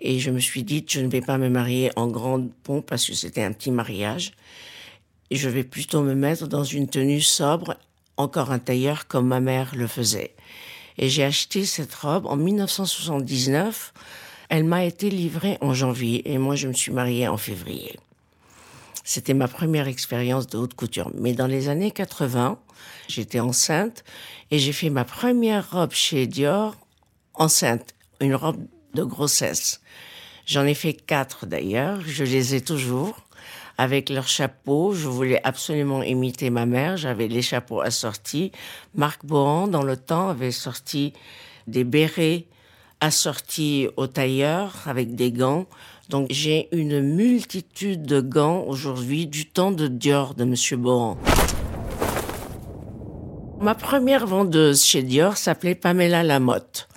Et 0.00 0.18
je 0.18 0.30
me 0.30 0.40
suis 0.40 0.64
dit, 0.64 0.84
je 0.88 1.00
ne 1.00 1.08
vais 1.08 1.20
pas 1.20 1.38
me 1.38 1.48
marier 1.48 1.92
en 1.94 2.08
grande 2.08 2.50
pompe 2.62 2.86
parce 2.86 3.06
que 3.06 3.14
c'était 3.14 3.42
un 3.42 3.52
petit 3.52 3.70
mariage. 3.70 4.32
Et 5.30 5.36
je 5.36 5.48
vais 5.48 5.62
plutôt 5.62 6.02
me 6.02 6.14
mettre 6.14 6.48
dans 6.48 6.64
une 6.64 6.88
tenue 6.88 7.20
sobre, 7.20 7.76
encore 8.16 8.50
un 8.50 8.58
tailleur 8.58 9.06
comme 9.06 9.28
ma 9.28 9.40
mère 9.40 9.72
le 9.76 9.86
faisait. 9.86 10.34
Et 10.98 11.08
j'ai 11.08 11.22
acheté 11.22 11.64
cette 11.64 11.94
robe 11.94 12.26
en 12.26 12.36
1979. 12.36 13.92
Elle 14.48 14.64
m'a 14.64 14.84
été 14.84 15.10
livrée 15.10 15.58
en 15.60 15.74
janvier 15.74 16.28
et 16.30 16.38
moi 16.38 16.56
je 16.56 16.66
me 16.66 16.72
suis 16.72 16.92
mariée 16.92 17.28
en 17.28 17.36
février. 17.36 17.96
C'était 19.12 19.34
ma 19.34 19.48
première 19.48 19.88
expérience 19.88 20.46
de 20.46 20.56
haute 20.56 20.74
couture. 20.74 21.10
Mais 21.16 21.32
dans 21.32 21.48
les 21.48 21.68
années 21.68 21.90
80, 21.90 22.60
j'étais 23.08 23.40
enceinte 23.40 24.04
et 24.52 24.60
j'ai 24.60 24.72
fait 24.72 24.88
ma 24.88 25.04
première 25.04 25.68
robe 25.72 25.90
chez 25.90 26.28
Dior 26.28 26.76
enceinte, 27.34 27.96
une 28.20 28.36
robe 28.36 28.64
de 28.94 29.02
grossesse. 29.02 29.80
J'en 30.46 30.64
ai 30.64 30.74
fait 30.74 30.92
quatre 30.92 31.46
d'ailleurs, 31.46 32.00
je 32.02 32.22
les 32.22 32.54
ai 32.54 32.60
toujours 32.60 33.16
avec 33.78 34.10
leurs 34.10 34.28
chapeaux. 34.28 34.92
Je 34.92 35.08
voulais 35.08 35.40
absolument 35.42 36.04
imiter 36.04 36.50
ma 36.50 36.64
mère. 36.64 36.96
J'avais 36.96 37.26
les 37.26 37.42
chapeaux 37.42 37.80
assortis. 37.80 38.52
Marc 38.94 39.26
Bohan, 39.26 39.66
dans 39.66 39.82
le 39.82 39.96
temps, 39.96 40.28
avait 40.28 40.52
sorti 40.52 41.14
des 41.66 41.82
bérets 41.82 42.46
assortis 43.00 43.88
au 43.96 44.06
tailleur 44.06 44.72
avec 44.86 45.16
des 45.16 45.32
gants. 45.32 45.66
Donc 46.10 46.26
j'ai 46.30 46.68
une 46.72 47.00
multitude 47.00 48.02
de 48.02 48.20
gants 48.20 48.64
aujourd'hui 48.66 49.28
du 49.28 49.46
temps 49.46 49.70
de 49.70 49.86
Dior 49.86 50.34
de 50.34 50.42
Monsieur 50.42 50.76
Bohan. 50.76 51.16
Ma 53.60 53.76
première 53.76 54.26
vendeuse 54.26 54.82
chez 54.82 55.04
Dior 55.04 55.36
s'appelait 55.36 55.76
Pamela 55.76 56.24
Lamotte. 56.24 56.88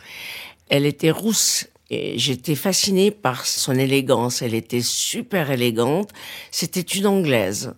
Elle 0.67 0.87
était 0.87 1.11
rousse 1.11 1.67
et 1.91 2.17
j'étais 2.17 2.55
fascinée 2.55 3.11
par 3.11 3.45
son 3.45 3.75
élégance. 3.75 4.41
Elle 4.41 4.55
était 4.55 4.81
super 4.81 5.51
élégante. 5.51 6.09
C'était 6.49 6.81
une 6.81 7.05
Anglaise. 7.05 7.75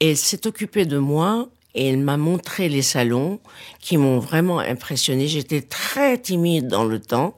elle 0.00 0.16
s'est 0.16 0.46
occupée 0.46 0.86
de 0.86 0.96
moi 0.96 1.50
et 1.74 1.88
elle 1.90 1.98
m'a 1.98 2.16
montré 2.16 2.70
les 2.70 2.80
salons 2.80 3.38
qui 3.80 3.98
m'ont 3.98 4.18
vraiment 4.18 4.60
impressionnée. 4.60 5.28
J'étais 5.28 5.60
très 5.60 6.16
timide 6.16 6.68
dans 6.68 6.84
le 6.84 7.00
temps. 7.00 7.36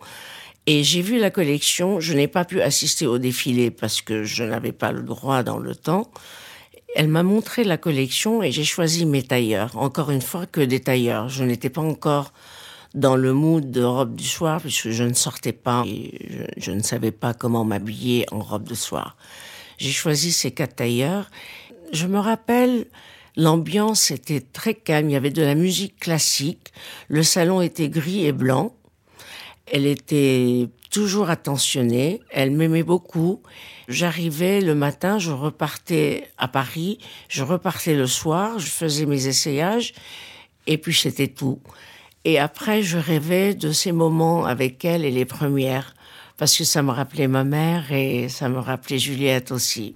Et 0.66 0.82
j'ai 0.82 1.00
vu 1.00 1.18
la 1.18 1.30
collection. 1.30 2.00
Je 2.00 2.12
n'ai 2.12 2.26
pas 2.26 2.44
pu 2.44 2.61
assister 2.61 3.06
au 3.06 3.18
défilé 3.18 3.70
parce 3.70 4.02
que 4.02 4.25
je 4.25 4.42
n'avais 4.42 4.73
pas 4.73 4.92
le 4.92 5.02
droit 5.02 5.42
dans 5.42 5.58
le 5.58 5.75
temps. 5.75 6.11
Elle 6.96 7.08
m'a 7.08 7.23
montré 7.23 7.62
la 7.62 7.76
collection 7.76 8.42
et 8.42 8.50
j'ai 8.50 8.64
choisi 8.64 9.06
mes 9.06 9.23
tailleurs. 9.23 9.76
Encore 9.76 10.11
une 10.11 10.23
fois, 10.23 10.46
que 10.46 10.61
des 10.61 10.80
tailleurs. 10.80 11.28
Je 11.28 11.44
n'étais 11.44 11.70
pas 11.70 11.82
encore 11.82 12.32
dans 12.94 13.14
le 13.14 13.32
mood 13.32 13.70
de 13.70 13.82
robe 13.82 14.16
du 14.16 14.26
soir 14.26 14.61
puisque 14.61 14.90
je 14.90 15.04
ne 15.04 15.12
sortais 15.12 15.52
pas 15.52 15.85
et 15.87 16.49
je, 16.56 16.73
ne 16.73 16.80
savais 16.80 17.12
pas 17.12 17.35
comment 17.35 17.64
m'habiller 17.64 18.26
en 18.32 18.40
robe 18.40 18.64
de 18.64 18.75
soir. 18.75 19.16
J'ai 19.78 19.92
choisi 19.92 20.32
ces 20.32 20.50
quatre 20.50 20.76
tailleurs. 20.76 21.30
Je 21.92 22.06
me 22.06 22.18
rappelle, 22.18 22.87
l'ambiance 23.37 24.11
était 24.11 24.40
très 24.40 24.75
calme. 24.75 25.11
Il 25.11 25.12
y 25.12 25.16
avait 25.16 25.30
de 25.30 25.42
la 25.42 25.54
musique 25.54 26.00
classique. 26.00 26.73
Le 27.08 27.23
salon 27.23 27.61
était 27.61 27.90
gris 27.90 28.25
et 28.25 28.32
blanc. 28.32 28.75
Elle 29.70 29.87
était 29.87 30.68
toujours 30.90 31.28
attentionnée, 31.28 32.20
elle 32.30 32.52
m'aimait 32.52 32.82
beaucoup. 32.82 33.42
J'arrivais 33.88 34.61
le 34.61 34.75
matin, 34.75 35.18
je 35.18 35.30
repartais 35.30 36.28
à 36.38 36.49
Paris, 36.49 36.99
je 37.28 37.42
repartais 37.42 37.94
le 37.94 38.06
soir, 38.06 38.58
je 38.58 38.66
faisais 38.66 39.06
mes 39.06 39.26
essayages, 39.26 39.92
et 40.66 40.78
puis 40.78 40.94
c'était 40.94 41.28
tout. 41.28 41.61
Et 42.25 42.38
après, 42.38 42.82
je 42.82 42.99
rêvais 42.99 43.54
de 43.54 43.73
ces 43.73 43.92
moments 43.92 44.46
avec 44.46 44.85
elle 44.85 45.04
et 45.04 45.11
les 45.11 45.25
premières, 45.25 45.94
parce 46.37 46.56
que 46.56 46.64
ça 46.64 46.82
me 46.82 46.90
rappelait 46.90 47.28
ma 47.28 47.44
mère 47.44 47.92
et 47.92 48.28
ça 48.28 48.49
me 48.49 48.58
rappelait 48.58 48.99
Juliette 48.99 49.52
aussi. 49.52 49.94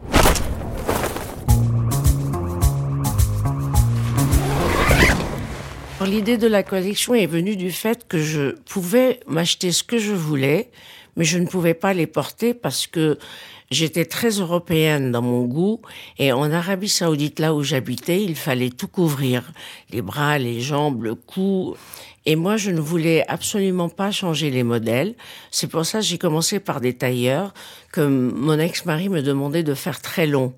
L'idée 6.10 6.38
de 6.38 6.48
la 6.48 6.64
collection 6.64 7.14
est 7.14 7.28
venue 7.28 7.54
du 7.54 7.70
fait 7.70 8.08
que 8.08 8.18
je 8.18 8.56
pouvais 8.64 9.20
m'acheter 9.28 9.70
ce 9.70 9.84
que 9.84 9.96
je 9.96 10.12
voulais, 10.12 10.72
mais 11.14 11.24
je 11.24 11.38
ne 11.38 11.46
pouvais 11.46 11.72
pas 11.72 11.92
les 11.92 12.08
porter 12.08 12.52
parce 12.52 12.88
que 12.88 13.16
j'étais 13.70 14.04
très 14.04 14.30
européenne 14.30 15.12
dans 15.12 15.22
mon 15.22 15.44
goût 15.44 15.80
et 16.18 16.32
en 16.32 16.50
Arabie 16.50 16.88
Saoudite, 16.88 17.38
là 17.38 17.54
où 17.54 17.62
j'habitais, 17.62 18.24
il 18.24 18.34
fallait 18.34 18.70
tout 18.70 18.88
couvrir. 18.88 19.52
Les 19.90 20.02
bras, 20.02 20.36
les 20.36 20.60
jambes, 20.60 21.04
le 21.04 21.14
cou. 21.14 21.76
Et 22.26 22.34
moi, 22.34 22.56
je 22.56 22.72
ne 22.72 22.80
voulais 22.80 23.24
absolument 23.28 23.88
pas 23.88 24.10
changer 24.10 24.50
les 24.50 24.64
modèles. 24.64 25.14
C'est 25.52 25.68
pour 25.68 25.86
ça 25.86 26.00
que 26.00 26.06
j'ai 26.06 26.18
commencé 26.18 26.58
par 26.58 26.80
des 26.80 26.94
tailleurs 26.94 27.54
que 27.92 28.00
mon 28.00 28.58
ex-mari 28.58 29.08
me 29.08 29.22
demandait 29.22 29.62
de 29.62 29.74
faire 29.74 30.02
très 30.02 30.26
long. 30.26 30.54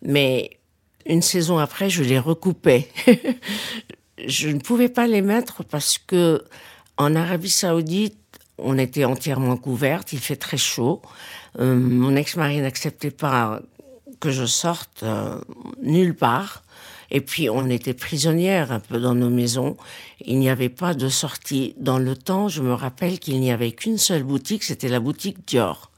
Mais 0.00 0.58
une 1.06 1.22
saison 1.22 1.58
après, 1.58 1.90
je 1.90 2.04
les 2.04 2.20
recoupais. 2.20 2.86
je 4.26 4.48
ne 4.48 4.58
pouvais 4.58 4.88
pas 4.88 5.06
les 5.06 5.22
mettre 5.22 5.64
parce 5.64 5.98
que 5.98 6.42
en 6.96 7.14
Arabie 7.14 7.50
Saoudite, 7.50 8.18
on 8.58 8.78
était 8.78 9.04
entièrement 9.04 9.56
couverte, 9.56 10.12
il 10.12 10.18
fait 10.18 10.36
très 10.36 10.56
chaud. 10.56 11.02
Euh, 11.58 11.74
mon 11.74 12.14
ex-mari 12.16 12.60
n'acceptait 12.60 13.10
pas 13.10 13.60
que 14.20 14.30
je 14.30 14.44
sorte 14.44 15.02
euh, 15.02 15.40
nulle 15.82 16.14
part. 16.14 16.62
Et 17.10 17.20
puis 17.20 17.50
on 17.50 17.68
était 17.68 17.92
prisonnières 17.92 18.72
un 18.72 18.80
peu 18.80 18.98
dans 18.98 19.14
nos 19.14 19.28
maisons. 19.28 19.76
Il 20.24 20.38
n'y 20.38 20.48
avait 20.48 20.70
pas 20.70 20.94
de 20.94 21.08
sortie. 21.08 21.74
Dans 21.76 21.98
le 21.98 22.16
temps, 22.16 22.48
je 22.48 22.62
me 22.62 22.72
rappelle 22.72 23.18
qu'il 23.18 23.38
n'y 23.40 23.52
avait 23.52 23.72
qu'une 23.72 23.98
seule 23.98 24.22
boutique, 24.22 24.62
c'était 24.62 24.88
la 24.88 25.00
boutique 25.00 25.46
Dior. 25.46 25.90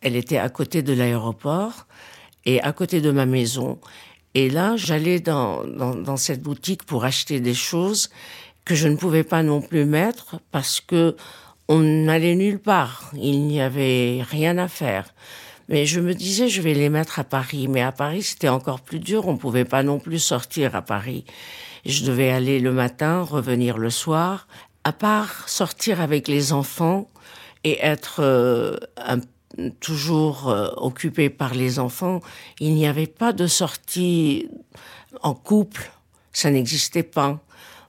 Elle 0.00 0.16
était 0.16 0.38
à 0.38 0.48
côté 0.48 0.82
de 0.82 0.92
l'aéroport 0.92 1.86
et 2.44 2.60
à 2.60 2.72
côté 2.72 3.00
de 3.00 3.10
ma 3.10 3.26
maison. 3.26 3.78
Et 4.34 4.50
là, 4.50 4.76
j'allais 4.76 5.20
dans, 5.20 5.64
dans, 5.64 5.94
dans, 5.94 6.16
cette 6.16 6.42
boutique 6.42 6.84
pour 6.84 7.04
acheter 7.04 7.40
des 7.40 7.54
choses 7.54 8.10
que 8.64 8.74
je 8.74 8.88
ne 8.88 8.96
pouvais 8.96 9.24
pas 9.24 9.42
non 9.42 9.60
plus 9.60 9.84
mettre 9.84 10.40
parce 10.50 10.80
que 10.80 11.16
on 11.68 11.78
n'allait 11.78 12.34
nulle 12.34 12.58
part. 12.58 13.10
Il 13.14 13.46
n'y 13.46 13.60
avait 13.60 14.22
rien 14.22 14.58
à 14.58 14.68
faire. 14.68 15.14
Mais 15.68 15.86
je 15.86 16.00
me 16.00 16.14
disais, 16.14 16.48
je 16.48 16.60
vais 16.60 16.74
les 16.74 16.90
mettre 16.90 17.18
à 17.18 17.24
Paris. 17.24 17.68
Mais 17.68 17.80
à 17.80 17.92
Paris, 17.92 18.22
c'était 18.22 18.48
encore 18.48 18.80
plus 18.80 18.98
dur. 18.98 19.28
On 19.28 19.36
pouvait 19.36 19.64
pas 19.64 19.82
non 19.82 19.98
plus 19.98 20.18
sortir 20.18 20.74
à 20.76 20.82
Paris. 20.82 21.24
Je 21.86 22.04
devais 22.04 22.30
aller 22.30 22.60
le 22.60 22.72
matin, 22.72 23.22
revenir 23.22 23.78
le 23.78 23.90
soir. 23.90 24.46
À 24.84 24.92
part 24.92 25.48
sortir 25.48 26.00
avec 26.00 26.28
les 26.28 26.52
enfants 26.52 27.08
et 27.62 27.78
être 27.80 28.16
euh, 28.20 28.76
toujours 29.80 30.48
euh, 30.48 30.68
occupé 30.76 31.30
par 31.30 31.54
les 31.54 31.78
enfants, 31.78 32.20
il 32.60 32.74
n'y 32.74 32.86
avait 32.86 33.06
pas 33.06 33.32
de 33.32 33.46
sortie 33.46 34.48
en 35.22 35.34
couple. 35.34 35.90
Ça 36.32 36.50
n'existait 36.50 37.04
pas. 37.04 37.40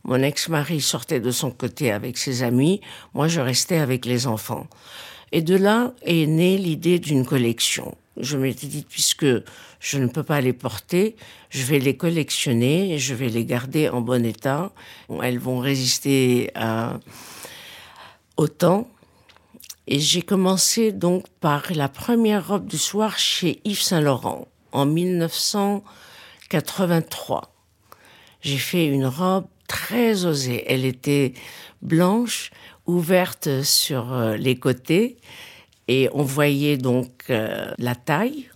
Mon 0.04 0.22
ex-mari 0.22 0.82
sortait 0.82 1.20
de 1.20 1.32
son 1.32 1.50
côté 1.50 1.92
avec 1.92 2.18
ses 2.18 2.44
amis. 2.44 2.82
Moi, 3.14 3.28
je 3.28 3.42
restais 3.42 3.78
avec 3.78 4.06
les 4.06 4.28
enfants. 4.28 4.68
Et 5.32 5.42
de 5.42 5.56
là 5.56 5.94
est 6.04 6.28
née 6.28 6.58
l'idée 6.58 7.00
d'une 7.00 7.26
collection. 7.26 7.98
Je 8.18 8.38
m'étais 8.38 8.68
dit, 8.68 8.86
puisque 8.88 9.26
je 9.80 9.98
ne 9.98 10.08
peux 10.08 10.24
pas 10.24 10.42
les 10.42 10.54
porter, 10.54 11.16
je 11.50 11.64
vais 11.64 11.80
les 11.80 11.98
collectionner 11.98 12.98
je 12.98 13.14
vais 13.14 13.30
les 13.30 13.46
garder 13.46 13.90
en 13.90 14.02
bon 14.02 14.24
état. 14.26 14.72
Elles 15.22 15.40
vont 15.40 15.60
résister 15.60 16.52
à... 16.56 17.00
au 18.38 18.48
temps. 18.48 18.88
Et 19.88 20.00
j'ai 20.00 20.24
commencé 20.24 20.92
donc 20.92 21.26
par 21.40 21.72
la 21.74 21.88
première 21.90 22.48
robe 22.48 22.66
du 22.66 22.80
soir 22.80 23.20
chez 23.20 23.62
Yves 23.66 23.82
Saint 23.82 24.02
Laurent 24.02 24.48
en 24.72 24.88
1983. 24.88 27.54
J'ai 28.42 28.58
fait 28.58 28.88
une 28.88 29.06
robe 29.06 29.46
très 29.68 30.26
osée. 30.26 30.64
Elle 30.68 30.86
était 30.86 31.34
blanche 31.84 32.50
ouverte 32.88 33.62
sur 33.64 34.12
euh, 34.14 34.36
les 34.38 34.58
côtés 34.58 35.18
et 35.88 36.10
on 36.14 36.24
voyait 36.24 36.78
donc 36.78 37.26
euh, 37.30 37.72
la 37.78 37.94
taille. 37.94 38.50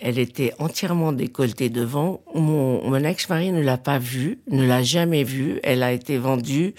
Elle 0.00 0.20
était 0.20 0.52
entièrement 0.60 1.12
décolletée 1.12 1.68
devant. 1.68 2.22
Mon 2.32 3.02
ex-mari 3.02 3.50
ne 3.50 3.60
l'a 3.60 3.76
pas 3.76 3.98
vue, 3.98 4.38
ne 4.48 4.64
l'a 4.64 4.84
jamais 4.84 5.24
vue. 5.24 5.58
Elle 5.64 5.82
a 5.82 5.90
été 5.92 6.16
vendue 6.16 6.76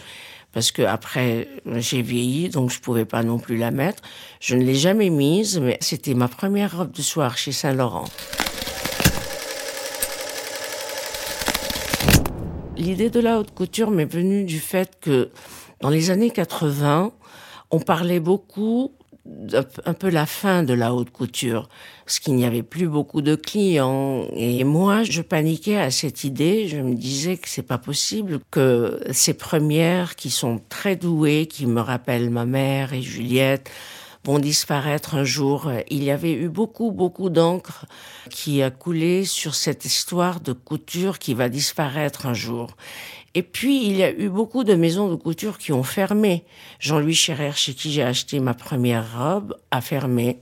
parce 0.53 0.71
que 0.71 0.81
après 0.81 1.47
j'ai 1.77 2.01
vieilli, 2.01 2.49
donc 2.49 2.71
je 2.71 2.79
pouvais 2.79 3.05
pas 3.05 3.23
non 3.23 3.39
plus 3.39 3.57
la 3.57 3.71
mettre. 3.71 4.03
Je 4.39 4.55
ne 4.55 4.63
l'ai 4.63 4.75
jamais 4.75 5.09
mise, 5.09 5.59
mais 5.59 5.77
c'était 5.81 6.13
ma 6.13 6.27
première 6.27 6.77
robe 6.77 6.91
de 6.91 7.01
soir 7.01 7.37
chez 7.37 7.51
Saint 7.51 7.73
Laurent. 7.73 8.05
L'idée 12.77 13.09
de 13.09 13.19
la 13.19 13.39
haute 13.39 13.53
couture 13.53 13.91
m'est 13.91 14.11
venue 14.11 14.43
du 14.43 14.59
fait 14.59 14.97
que 14.99 15.29
dans 15.81 15.89
les 15.89 16.09
années 16.09 16.31
80, 16.31 17.11
on 17.69 17.79
parlait 17.79 18.19
beaucoup 18.19 18.91
un 19.85 19.93
peu 19.93 20.09
la 20.09 20.25
fin 20.25 20.63
de 20.63 20.73
la 20.73 20.93
haute 20.93 21.11
couture, 21.11 21.69
parce 22.05 22.19
qu'il 22.19 22.35
n'y 22.35 22.45
avait 22.45 22.63
plus 22.63 22.87
beaucoup 22.87 23.21
de 23.21 23.35
clients. 23.35 24.25
Et 24.35 24.63
moi, 24.63 25.03
je 25.03 25.21
paniquais 25.21 25.77
à 25.77 25.91
cette 25.91 26.23
idée. 26.23 26.67
Je 26.67 26.77
me 26.77 26.95
disais 26.95 27.37
que 27.37 27.49
c'est 27.49 27.61
pas 27.61 27.77
possible 27.77 28.39
que 28.51 29.01
ces 29.11 29.33
premières, 29.33 30.15
qui 30.15 30.29
sont 30.29 30.61
très 30.69 30.95
douées, 30.95 31.47
qui 31.47 31.65
me 31.65 31.81
rappellent 31.81 32.29
ma 32.29 32.45
mère 32.45 32.93
et 32.93 33.01
Juliette, 33.01 33.69
vont 34.23 34.39
disparaître 34.39 35.15
un 35.15 35.23
jour. 35.23 35.71
Il 35.89 36.03
y 36.03 36.11
avait 36.11 36.33
eu 36.33 36.49
beaucoup, 36.49 36.91
beaucoup 36.91 37.29
d'encre 37.29 37.85
qui 38.29 38.61
a 38.61 38.69
coulé 38.69 39.25
sur 39.25 39.55
cette 39.55 39.85
histoire 39.85 40.41
de 40.41 40.53
couture 40.53 41.17
qui 41.17 41.33
va 41.33 41.49
disparaître 41.49 42.27
un 42.27 42.33
jour. 42.33 42.75
Et 43.33 43.43
puis, 43.43 43.85
il 43.85 43.95
y 43.95 44.03
a 44.03 44.11
eu 44.11 44.29
beaucoup 44.29 44.63
de 44.63 44.73
maisons 44.73 45.09
de 45.09 45.15
couture 45.15 45.57
qui 45.57 45.71
ont 45.71 45.83
fermé. 45.83 46.43
Jean-Louis 46.79 47.15
Scherer, 47.15 47.53
chez 47.55 47.73
qui 47.73 47.91
j'ai 47.91 48.03
acheté 48.03 48.39
ma 48.39 48.53
première 48.53 49.05
robe, 49.17 49.55
a 49.71 49.79
fermé. 49.81 50.41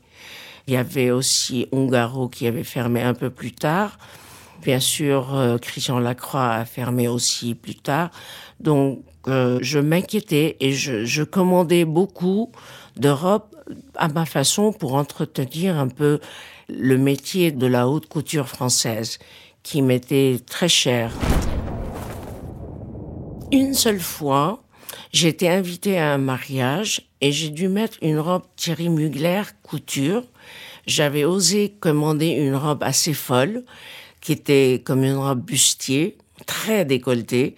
Il 0.67 0.73
y 0.73 0.77
avait 0.77 1.11
aussi 1.11 1.67
Ungaro 1.71 2.29
qui 2.29 2.47
avait 2.47 2.63
fermé 2.63 3.01
un 3.01 3.13
peu 3.13 3.29
plus 3.29 3.51
tard. 3.51 3.97
Bien 4.63 4.79
sûr, 4.79 5.35
euh, 5.35 5.57
Christian 5.57 5.99
Lacroix 5.99 6.49
a 6.49 6.65
fermé 6.65 7.07
aussi 7.07 7.55
plus 7.55 7.75
tard. 7.75 8.09
Donc, 8.59 9.03
euh, 9.27 9.59
je 9.61 9.79
m'inquiétais 9.79 10.57
et 10.59 10.73
je, 10.73 11.05
je, 11.05 11.23
commandais 11.23 11.85
beaucoup 11.85 12.51
de 12.97 13.09
robes 13.09 13.43
à 13.95 14.07
ma 14.09 14.25
façon 14.25 14.73
pour 14.73 14.95
entretenir 14.95 15.77
un 15.77 15.87
peu 15.87 16.19
le 16.67 16.97
métier 16.97 17.51
de 17.51 17.67
la 17.67 17.87
haute 17.87 18.07
couture 18.07 18.47
française 18.47 19.19
qui 19.63 19.81
m'était 19.81 20.39
très 20.45 20.69
cher. 20.69 21.11
Une 23.51 23.73
seule 23.73 23.99
fois, 23.99 24.61
j'ai 25.11 25.29
été 25.29 25.49
invitée 25.49 25.97
à 25.97 26.13
un 26.13 26.19
mariage 26.19 27.09
et 27.19 27.31
j'ai 27.31 27.49
dû 27.49 27.67
mettre 27.67 27.97
une 28.03 28.19
robe 28.19 28.43
Thierry 28.55 28.89
Mugler 28.89 29.41
couture. 29.63 30.23
J'avais 30.85 31.23
osé 31.23 31.73
commander 31.79 32.27
une 32.27 32.55
robe 32.55 32.83
assez 32.83 33.13
folle, 33.13 33.63
qui 34.21 34.33
était 34.33 34.83
comme 34.85 35.03
une 35.03 35.17
robe 35.17 35.43
bustier, 35.43 36.15
très 36.45 36.85
décolletée, 36.85 37.55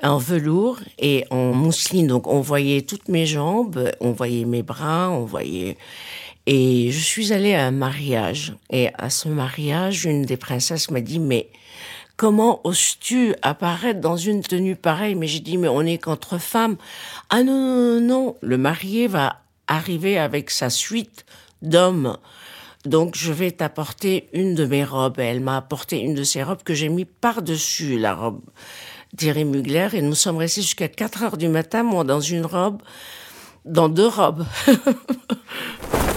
en 0.00 0.16
velours 0.16 0.78
et 1.00 1.24
en 1.30 1.52
mousseline. 1.52 2.06
Donc 2.06 2.28
on 2.28 2.40
voyait 2.40 2.82
toutes 2.82 3.08
mes 3.08 3.26
jambes, 3.26 3.90
on 4.00 4.12
voyait 4.12 4.44
mes 4.44 4.62
bras, 4.62 5.10
on 5.10 5.24
voyait... 5.24 5.76
Et 6.46 6.90
je 6.90 6.98
suis 6.98 7.32
allée 7.32 7.54
à 7.54 7.66
un 7.66 7.70
mariage. 7.70 8.54
Et 8.70 8.88
à 8.98 9.10
ce 9.10 9.28
mariage, 9.28 10.04
une 10.04 10.22
des 10.24 10.36
princesses 10.36 10.90
m'a 10.90 11.00
dit, 11.00 11.20
mais 11.20 11.48
comment 12.22 12.60
oses-tu 12.62 13.34
apparaître 13.42 14.00
dans 14.00 14.16
une 14.16 14.42
tenue 14.42 14.76
pareille? 14.76 15.16
Mais 15.16 15.26
j'ai 15.26 15.40
dit, 15.40 15.58
mais 15.58 15.66
on 15.66 15.80
est 15.80 15.98
qu'entre 15.98 16.38
femmes. 16.38 16.76
Ah 17.30 17.42
non, 17.42 17.58
non, 17.58 18.00
non, 18.00 18.36
le 18.42 18.56
marié 18.56 19.08
va 19.08 19.40
arriver 19.66 20.20
avec 20.20 20.52
sa 20.52 20.70
suite 20.70 21.26
d'hommes. 21.62 22.16
Donc 22.84 23.16
je 23.16 23.32
vais 23.32 23.50
t'apporter 23.50 24.28
une 24.34 24.54
de 24.54 24.64
mes 24.64 24.84
robes. 24.84 25.18
elle 25.18 25.40
m'a 25.40 25.56
apporté 25.56 25.98
une 25.98 26.14
de 26.14 26.22
ses 26.22 26.44
robes 26.44 26.62
que 26.62 26.74
j'ai 26.74 26.88
mis 26.88 27.06
par-dessus 27.06 27.98
la 27.98 28.14
robe 28.14 28.42
d'Iri 29.14 29.44
Mugler. 29.44 29.88
Et 29.94 30.00
nous 30.00 30.14
sommes 30.14 30.36
restés 30.36 30.62
jusqu'à 30.62 30.86
4 30.86 31.24
heures 31.24 31.36
du 31.36 31.48
matin, 31.48 31.82
moi 31.82 32.04
dans 32.04 32.20
une 32.20 32.46
robe, 32.46 32.82
dans 33.64 33.88
deux 33.88 34.06
robes. 34.06 34.46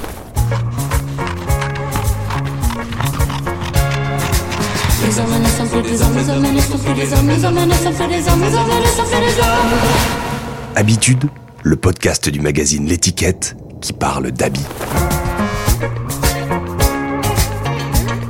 Habitude, 10.76 11.30
le 11.62 11.76
podcast 11.76 12.28
du 12.28 12.40
magazine 12.40 12.88
L'étiquette 12.88 13.56
qui 13.82 13.94
parle 13.94 14.32
d'habits. 14.32 14.66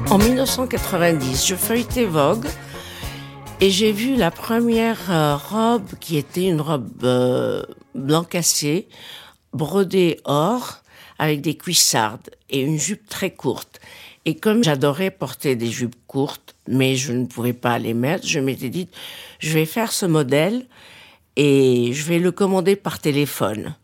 En 0.10 0.18
1990, 0.18 1.48
je 1.48 1.56
feuilletais 1.56 2.04
Vogue 2.04 2.46
et 3.62 3.70
j'ai 3.70 3.94
vu 3.94 4.18
la 4.18 4.30
première 4.30 5.00
euh, 5.10 5.38
robe 5.38 5.88
qui 6.02 6.18
était 6.18 6.48
une 6.50 6.60
robe 6.60 6.90
euh, 7.06 7.64
blanc 7.94 8.26
cassé, 8.26 8.90
brodée 9.54 10.20
or, 10.26 10.82
avec 11.20 11.40
des 11.40 11.56
cuissardes 11.56 12.32
et 12.50 12.60
une 12.60 12.78
jupe 12.78 13.08
très 13.08 13.32
courte. 13.32 13.80
Et 14.26 14.36
comme 14.36 14.64
j'adorais 14.64 15.12
porter 15.12 15.56
des 15.56 15.72
jupes 15.72 15.96
courtes, 16.08 16.55
mais 16.68 16.96
je 16.96 17.14
ne 17.14 17.26
pouvais 17.26 17.54
pas 17.54 17.80
les 17.80 17.94
mettre, 17.94 18.28
je 18.28 18.40
m'étais 18.40 18.70
dit, 18.70 18.90
je 19.40 19.54
vais 19.54 19.66
faire 19.66 19.92
ce 19.92 20.06
modèle 20.06 20.66
et 21.36 21.92
je 21.94 22.04
vais 22.06 22.20
le 22.20 22.32
commander 22.32 22.76
par 22.76 23.00
téléphone. 23.00 23.76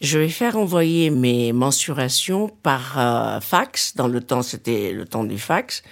Je 0.00 0.18
vais 0.18 0.28
faire 0.28 0.56
envoyer 0.56 1.10
mes 1.10 1.52
mensurations 1.52 2.50
par 2.62 2.98
euh, 2.98 3.40
fax. 3.40 3.94
Dans 3.94 4.08
le 4.08 4.20
temps, 4.20 4.42
c'était 4.42 4.92
le 4.92 5.06
temps 5.06 5.24
du 5.24 5.38
fax. 5.38 5.82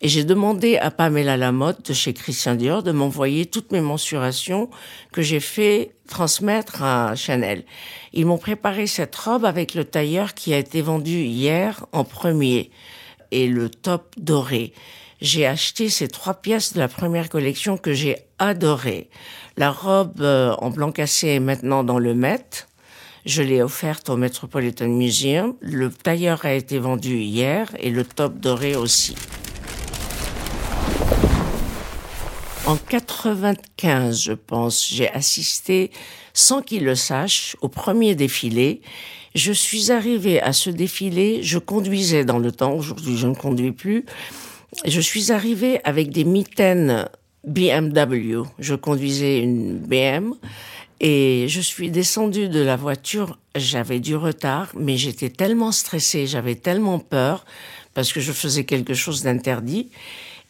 Et 0.00 0.08
j'ai 0.08 0.24
demandé 0.24 0.78
à 0.78 0.90
Pamela 0.90 1.36
Lamotte 1.36 1.88
de 1.88 1.92
chez 1.92 2.14
Christian 2.14 2.54
Dior 2.54 2.82
de 2.82 2.90
m'envoyer 2.90 3.44
toutes 3.44 3.70
mes 3.70 3.82
mensurations 3.82 4.70
que 5.12 5.20
j'ai 5.20 5.40
fait 5.40 5.94
transmettre 6.08 6.82
à 6.82 7.14
Chanel. 7.16 7.64
Ils 8.14 8.24
m'ont 8.24 8.38
préparé 8.38 8.86
cette 8.86 9.14
robe 9.14 9.44
avec 9.44 9.74
le 9.74 9.84
tailleur 9.84 10.32
qui 10.32 10.54
a 10.54 10.58
été 10.58 10.80
vendu 10.80 11.18
hier 11.24 11.84
en 11.92 12.04
premier 12.04 12.70
et 13.30 13.46
le 13.46 13.68
top 13.68 14.14
doré. 14.16 14.72
J'ai 15.20 15.46
acheté 15.46 15.90
ces 15.90 16.08
trois 16.08 16.32
pièces 16.34 16.72
de 16.72 16.78
la 16.78 16.88
première 16.88 17.28
collection 17.28 17.76
que 17.76 17.92
j'ai 17.92 18.16
adorées. 18.38 19.10
La 19.58 19.70
robe 19.70 20.22
euh, 20.22 20.54
en 20.58 20.70
blanc 20.70 20.92
cassé 20.92 21.28
est 21.28 21.40
maintenant 21.40 21.84
dans 21.84 21.98
le 21.98 22.14
Met. 22.14 22.66
Je 23.26 23.42
l'ai 23.42 23.60
offerte 23.60 24.08
au 24.08 24.16
Metropolitan 24.16 24.88
Museum. 24.88 25.54
Le 25.60 25.90
tailleur 25.90 26.46
a 26.46 26.54
été 26.54 26.78
vendu 26.78 27.18
hier 27.18 27.70
et 27.78 27.90
le 27.90 28.04
top 28.04 28.38
doré 28.40 28.76
aussi. 28.76 29.14
En 32.64 32.76
95, 32.76 34.22
je 34.22 34.32
pense, 34.32 34.88
j'ai 34.88 35.10
assisté, 35.10 35.90
sans 36.32 36.62
qu'il 36.62 36.84
le 36.84 36.94
sache, 36.94 37.56
au 37.60 37.68
premier 37.68 38.14
défilé. 38.14 38.80
Je 39.34 39.52
suis 39.52 39.92
arrivée 39.92 40.40
à 40.40 40.54
ce 40.54 40.70
défilé, 40.70 41.42
je 41.42 41.58
conduisais 41.58 42.24
dans 42.24 42.38
le 42.38 42.52
temps, 42.52 42.72
aujourd'hui 42.72 43.18
je 43.18 43.26
ne 43.26 43.34
conduis 43.34 43.72
plus. 43.72 44.06
Je 44.86 45.00
suis 45.00 45.30
arrivée 45.30 45.80
avec 45.84 46.10
des 46.10 46.24
mitaines 46.24 47.06
BMW. 47.44 48.42
Je 48.58 48.74
conduisais 48.74 49.40
une 49.40 49.78
BM 49.78 50.32
et 51.00 51.46
je 51.48 51.60
suis 51.60 51.90
descendue 51.90 52.48
de 52.48 52.60
la 52.60 52.76
voiture. 52.76 53.38
J'avais 53.54 54.00
du 54.00 54.16
retard, 54.16 54.70
mais 54.74 54.96
j'étais 54.96 55.28
tellement 55.28 55.70
stressée, 55.70 56.26
j'avais 56.26 56.54
tellement 56.54 56.98
peur 56.98 57.44
parce 57.92 58.12
que 58.12 58.20
je 58.20 58.32
faisais 58.32 58.64
quelque 58.64 58.94
chose 58.94 59.22
d'interdit. 59.22 59.90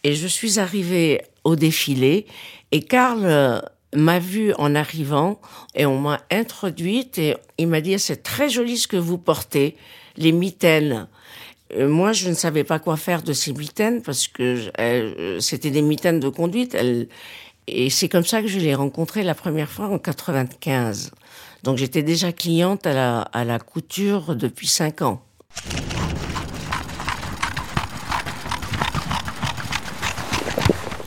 Et 0.04 0.14
je 0.14 0.28
suis 0.28 0.60
arrivée 0.60 1.22
au 1.42 1.56
défilé 1.56 2.26
et 2.70 2.82
Karl 2.82 3.22
euh, 3.24 3.60
m'a 3.96 4.20
vue 4.20 4.54
en 4.58 4.76
arrivant 4.76 5.40
et 5.74 5.86
on 5.86 5.98
m'a 5.98 6.20
introduite 6.30 7.18
et 7.18 7.34
il 7.58 7.66
m'a 7.66 7.80
dit 7.80 7.98
c'est 7.98 8.22
très 8.22 8.48
joli 8.48 8.78
ce 8.78 8.86
que 8.86 8.96
vous 8.96 9.18
portez, 9.18 9.76
les 10.16 10.30
mitaines. 10.30 11.08
Euh, 11.76 11.88
moi, 11.88 12.12
je 12.12 12.28
ne 12.28 12.34
savais 12.34 12.64
pas 12.64 12.78
quoi 12.78 12.96
faire 12.96 13.22
de 13.22 13.32
ces 13.32 13.52
mitaines 13.52 14.02
parce 14.02 14.28
que 14.28 14.70
euh, 14.80 15.38
c'était 15.40 15.70
des 15.70 15.82
mitaines 15.82 16.20
de 16.20 16.28
conduite. 16.28 16.76
et 17.66 17.90
c'est 17.90 18.08
comme 18.08 18.24
ça 18.24 18.42
que 18.42 18.48
je 18.48 18.58
l'ai 18.58 18.74
rencontré 18.74 19.22
la 19.22 19.34
première 19.34 19.70
fois 19.70 19.86
en 19.86 19.98
95. 19.98 21.12
Donc 21.62 21.76
j'étais 21.76 22.02
déjà 22.02 22.32
cliente 22.32 22.86
à 22.86 22.92
la, 22.94 23.20
à 23.20 23.44
la 23.44 23.58
couture 23.58 24.34
depuis 24.34 24.66
cinq 24.66 25.02
ans. 25.02 25.22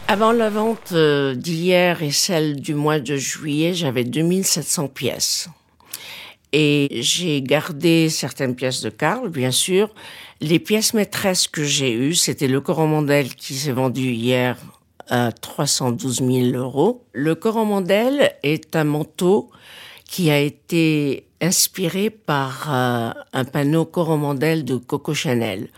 Avant 0.07 0.31
la 0.31 0.49
vente 0.51 0.91
euh, 0.91 1.33
d'hier 1.33 2.03
et 2.03 2.11
celle 2.11 2.61
du 2.61 2.75
mois 2.75 2.99
de 2.99 3.15
juillet, 3.15 3.73
j'avais 3.73 4.03
2700 4.03 4.89
pièces. 4.89 5.49
Et 6.51 6.99
j'ai 7.01 7.41
gardé 7.41 8.09
certaines 8.09 8.55
pièces 8.55 8.81
de 8.81 8.91
Karl, 8.91 9.27
bien 9.29 9.49
sûr. 9.49 9.89
Les 10.43 10.59
pièces 10.59 10.93
maîtresses 10.93 11.47
que 11.47 11.63
j'ai 11.63 11.93
eues, 11.93 12.15
c'était 12.15 12.49
le 12.49 12.59
Coromandel 12.59 13.33
qui 13.33 13.53
s'est 13.53 13.71
vendu 13.71 14.11
hier 14.11 14.57
à 15.07 15.31
312 15.31 16.17
000 16.17 16.31
euros. 16.61 17.05
Le 17.13 17.33
Coromandel 17.33 18.35
est 18.43 18.75
un 18.75 18.83
manteau 18.83 19.51
qui 20.03 20.31
a 20.31 20.39
été 20.39 21.25
inspiré 21.39 22.09
par 22.09 22.67
euh, 22.69 23.11
un 23.31 23.45
panneau 23.45 23.85
Coromandel 23.85 24.65
de 24.65 24.75
Coco 24.75 25.13
Chanel, 25.13 25.69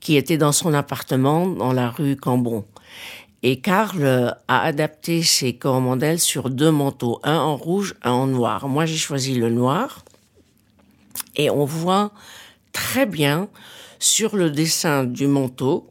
qui 0.00 0.16
était 0.16 0.36
dans 0.36 0.52
son 0.52 0.74
appartement 0.74 1.46
dans 1.46 1.72
la 1.72 1.88
rue 1.88 2.16
Cambon. 2.16 2.66
Et 3.42 3.60
Karl 3.60 4.36
a 4.48 4.60
adapté 4.60 5.22
ses 5.22 5.54
coromandels 5.54 6.20
sur 6.20 6.50
deux 6.50 6.70
manteaux, 6.70 7.20
un 7.22 7.38
en 7.38 7.56
rouge, 7.56 7.94
un 8.02 8.10
en 8.10 8.26
noir. 8.26 8.68
Moi, 8.68 8.84
j'ai 8.84 8.98
choisi 8.98 9.34
le 9.34 9.48
noir. 9.48 10.04
Et 11.36 11.48
on 11.48 11.64
voit 11.64 12.10
très 12.72 13.06
bien 13.06 13.48
sur 14.00 14.34
le 14.34 14.50
dessin 14.50 15.04
du 15.04 15.28
manteau 15.28 15.86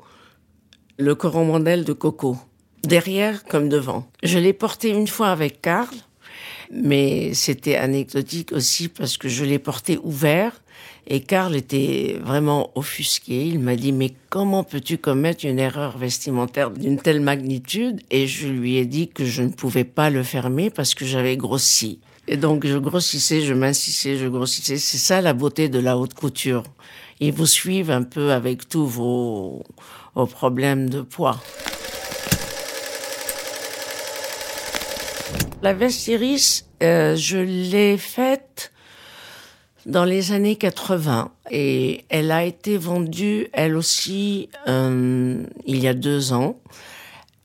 le 0.98 1.16
coromandel 1.16 1.86
de 1.86 1.94
Coco, 1.94 2.38
derrière 2.84 3.46
comme 3.46 3.70
devant. 3.70 4.12
Je 4.22 4.38
l'ai 4.38 4.52
porté 4.52 4.90
une 4.90 5.08
fois 5.08 5.30
avec 5.30 5.62
Karl, 5.62 5.96
mais 6.72 7.34
c'était 7.34 7.78
anecdotique 7.78 8.52
aussi 8.52 8.90
parce 8.90 9.18
que 9.18 9.30
je 9.30 9.46
l'ai 9.46 9.60
porté 9.60 9.98
ouvert 10.04 10.62
Et 11.08 11.22
Karl 11.22 11.56
était 11.56 12.20
vraiment 12.22 12.72
offusqué. 12.76 13.48
Il 13.48 13.60
m'a 13.60 13.76
dit, 13.76 13.92
mais 13.92 14.14
comment 14.30 14.64
peux-tu 14.64 14.98
commettre 15.00 15.46
une 15.46 15.58
erreur 15.58 15.98
vestimentaire 15.98 16.70
d'une 16.70 17.00
telle 17.02 17.22
magnitude? 17.22 18.02
Et 18.12 18.28
je 18.28 18.48
lui 18.48 18.78
ai 18.78 18.86
dit 18.86 19.08
que 19.08 19.26
je 19.26 19.42
ne 19.42 19.50
pouvais 19.50 19.86
pas 19.86 20.12
le 20.12 20.22
fermer 20.22 20.70
parce 20.70 20.94
que 20.94 21.06
j'avais 21.06 21.36
grossi. 21.36 22.00
Et 22.28 22.38
donc, 22.38 22.68
je 22.68 22.78
grossissais, 22.78 23.42
je 23.42 23.56
m'insissais, 23.56 24.18
je 24.18 24.28
grossissais. 24.28 24.78
C'est 24.78 25.00
ça 25.00 25.20
la 25.22 25.34
beauté 25.34 25.68
de 25.68 25.80
la 25.80 25.98
haute 25.98 26.14
couture. 26.14 26.64
Ils 27.20 27.34
vous 27.34 27.46
suivent 27.46 27.92
un 27.92 28.04
peu 28.04 28.32
avec 28.32 28.70
tous 28.70 28.86
vos, 28.86 29.64
vos 30.16 30.26
problèmes 30.26 30.90
de 30.90 31.02
poids. 31.02 31.40
La 35.62 35.74
veste 35.74 36.08
iris, 36.08 36.66
euh, 36.82 37.18
je 37.18 37.38
l'ai 37.38 37.98
faite 37.98 38.72
dans 39.86 40.06
les 40.06 40.32
années 40.32 40.56
80 40.56 41.32
et 41.52 42.06
elle 42.08 42.32
a 42.32 42.46
été 42.46 42.78
vendue, 42.78 43.48
elle 43.52 43.76
aussi, 43.76 44.50
euh, 44.68 45.44
il 45.66 45.80
y 45.80 45.88
a 45.88 45.94
deux 45.94 46.32
ans. 46.32 46.62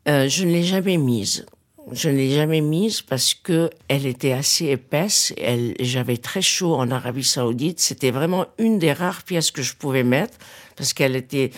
Euh, 0.06 0.28
je 0.28 0.44
ne 0.44 0.52
l'ai 0.52 0.62
jamais 0.62 0.96
mise. 0.96 1.46
Je 1.94 2.08
ne 2.08 2.16
l'ai 2.16 2.34
jamais 2.34 2.60
mise 2.60 3.02
parce 3.02 3.34
que 3.34 3.70
elle 3.86 4.04
était 4.04 4.32
assez 4.32 4.66
épaisse. 4.66 5.32
Elle, 5.38 5.74
j'avais 5.78 6.16
très 6.16 6.42
chaud 6.42 6.74
en 6.74 6.90
Arabie 6.90 7.22
Saoudite. 7.22 7.78
C'était 7.78 8.10
vraiment 8.10 8.46
une 8.58 8.80
des 8.80 8.92
rares 8.92 9.22
pièces 9.22 9.52
que 9.52 9.62
je 9.62 9.76
pouvais 9.76 10.02
mettre 10.02 10.36
parce 10.76 10.92
qu'elle 10.92 11.14
était 11.14 11.52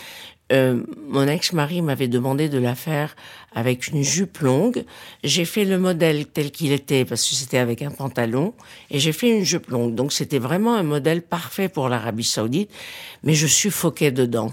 euh, 0.52 0.82
mon 1.08 1.26
ex-mari 1.26 1.80
m'avait 1.80 2.06
demandé 2.06 2.50
de 2.50 2.58
la 2.58 2.74
faire 2.74 3.16
avec 3.54 3.88
une 3.88 4.02
jupe 4.02 4.38
longue. 4.38 4.84
J'ai 5.24 5.46
fait 5.46 5.64
le 5.64 5.78
modèle 5.78 6.26
tel 6.26 6.50
qu'il 6.50 6.72
était 6.72 7.06
parce 7.06 7.26
que 7.26 7.34
c'était 7.34 7.58
avec 7.58 7.80
un 7.80 7.90
pantalon 7.90 8.52
et 8.90 8.98
j'ai 8.98 9.12
fait 9.12 9.30
une 9.30 9.42
jupe 9.42 9.68
longue. 9.68 9.94
Donc 9.94 10.12
c'était 10.12 10.38
vraiment 10.38 10.74
un 10.74 10.82
modèle 10.82 11.22
parfait 11.22 11.70
pour 11.70 11.88
l'Arabie 11.88 12.24
Saoudite, 12.24 12.70
mais 13.22 13.32
je 13.32 13.46
suffoquais 13.46 14.12
dedans. 14.12 14.52